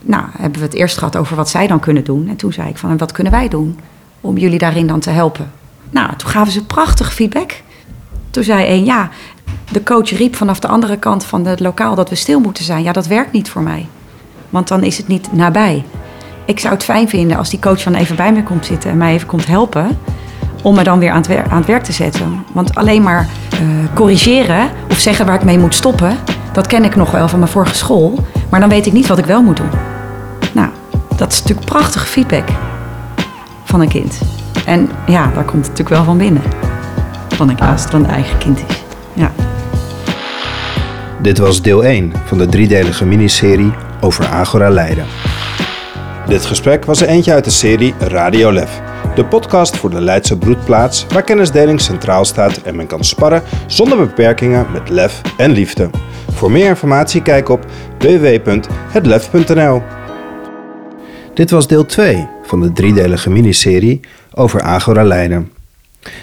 Nou, 0.00 0.24
hebben 0.38 0.58
we 0.58 0.66
het 0.66 0.74
eerst 0.74 0.98
gehad 0.98 1.16
over 1.16 1.36
wat 1.36 1.48
zij 1.48 1.66
dan 1.66 1.80
kunnen 1.80 2.04
doen. 2.04 2.28
En 2.28 2.36
toen 2.36 2.52
zei 2.52 2.68
ik 2.68 2.78
van, 2.78 2.96
wat 2.96 3.12
kunnen 3.12 3.32
wij 3.32 3.48
doen 3.48 3.78
om 4.20 4.38
jullie 4.38 4.58
daarin 4.58 4.86
dan 4.86 5.00
te 5.00 5.10
helpen? 5.10 5.52
Nou, 5.90 6.16
toen 6.16 6.30
gaven 6.30 6.52
ze 6.52 6.64
prachtig 6.64 7.14
feedback. 7.14 7.52
Toen 8.30 8.44
zei 8.44 8.68
een, 8.68 8.84
ja, 8.84 9.10
de 9.72 9.82
coach 9.82 10.10
riep 10.10 10.36
vanaf 10.36 10.58
de 10.58 10.68
andere 10.68 10.96
kant 10.96 11.24
van 11.24 11.46
het 11.46 11.60
lokaal 11.60 11.94
dat 11.94 12.08
we 12.08 12.14
stil 12.14 12.40
moeten 12.40 12.64
zijn. 12.64 12.82
Ja, 12.82 12.92
dat 12.92 13.06
werkt 13.06 13.32
niet 13.32 13.50
voor 13.50 13.62
mij. 13.62 13.86
Want 14.50 14.68
dan 14.68 14.82
is 14.82 14.96
het 14.96 15.08
niet 15.08 15.32
nabij. 15.32 15.84
Ik 16.44 16.60
zou 16.60 16.74
het 16.74 16.84
fijn 16.84 17.08
vinden 17.08 17.36
als 17.36 17.50
die 17.50 17.58
coach 17.58 17.82
dan 17.82 17.94
even 17.94 18.16
bij 18.16 18.32
me 18.32 18.42
komt 18.42 18.66
zitten 18.66 18.90
en 18.90 18.96
mij 18.96 19.12
even 19.12 19.26
komt 19.26 19.46
helpen 19.46 19.98
om 20.62 20.74
me 20.74 20.82
dan 20.82 20.98
weer 20.98 21.10
aan 21.10 21.22
het, 21.22 21.48
aan 21.48 21.58
het 21.58 21.66
werk 21.66 21.82
te 21.82 21.92
zetten. 21.92 22.44
Want 22.52 22.74
alleen 22.74 23.02
maar 23.02 23.28
uh, 23.52 23.60
corrigeren 23.94 24.70
of 24.90 24.98
zeggen 24.98 25.26
waar 25.26 25.34
ik 25.34 25.44
mee 25.44 25.58
moet 25.58 25.74
stoppen, 25.74 26.16
dat 26.52 26.66
ken 26.66 26.84
ik 26.84 26.96
nog 26.96 27.10
wel 27.10 27.28
van 27.28 27.38
mijn 27.38 27.50
vorige 27.50 27.74
school. 27.74 28.18
Maar 28.50 28.60
dan 28.60 28.68
weet 28.68 28.86
ik 28.86 28.92
niet 28.92 29.06
wat 29.06 29.18
ik 29.18 29.24
wel 29.24 29.42
moet 29.42 29.56
doen. 29.56 29.70
Nou, 30.52 30.68
dat 31.16 31.32
is 31.32 31.40
natuurlijk 31.40 31.66
prachtige 31.66 32.06
feedback 32.06 32.48
van 33.64 33.80
een 33.80 33.88
kind. 33.88 34.20
En 34.66 34.90
ja, 35.06 35.30
daar 35.34 35.44
komt 35.44 35.66
het 35.66 35.78
natuurlijk 35.78 35.88
wel 35.88 36.04
van 36.04 36.18
binnen. 36.18 36.42
Van 37.28 37.48
een 37.48 37.60
als 37.60 37.84
het 37.84 37.92
een 37.92 38.06
eigen 38.06 38.38
kind 38.38 38.58
is. 38.68 38.83
Ja. 39.14 39.32
Dit 41.22 41.38
was 41.38 41.62
deel 41.62 41.84
1 41.84 42.12
van 42.24 42.38
de 42.38 42.46
driedelige 42.46 43.04
miniserie 43.04 43.72
over 44.00 44.26
Agora 44.26 44.70
Leiden. 44.70 45.04
Dit 46.26 46.46
gesprek 46.46 46.84
was 46.84 47.00
er 47.00 47.08
eentje 47.08 47.32
uit 47.32 47.44
de 47.44 47.50
serie 47.50 47.94
Radio 47.98 48.52
Lef. 48.52 48.80
De 49.14 49.24
podcast 49.24 49.76
voor 49.76 49.90
de 49.90 50.00
Leidse 50.00 50.38
broedplaats 50.38 51.06
waar 51.08 51.22
kennisdeling 51.22 51.80
centraal 51.80 52.24
staat 52.24 52.56
en 52.56 52.76
men 52.76 52.86
kan 52.86 53.04
sparren 53.04 53.42
zonder 53.66 53.98
beperkingen 53.98 54.66
met 54.72 54.88
lef 54.88 55.20
en 55.36 55.50
liefde. 55.50 55.90
Voor 56.32 56.50
meer 56.50 56.68
informatie 56.68 57.22
kijk 57.22 57.48
op 57.48 57.64
www.hetlef.nl. 57.98 59.82
Dit 61.34 61.50
was 61.50 61.66
deel 61.66 61.86
2 61.86 62.28
van 62.42 62.60
de 62.60 62.72
driedelige 62.72 63.30
miniserie 63.30 64.00
over 64.34 64.60
Agora 64.60 65.04
Leiden. 65.04 65.53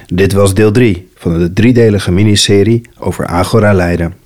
Dit 0.07 0.33
was 0.33 0.53
deel 0.53 0.71
3 0.71 1.09
van 1.15 1.39
de 1.39 1.53
driedelige 1.53 2.11
miniserie 2.11 2.81
over 2.99 3.25
Agora 3.25 3.73
Leiden. 3.73 4.20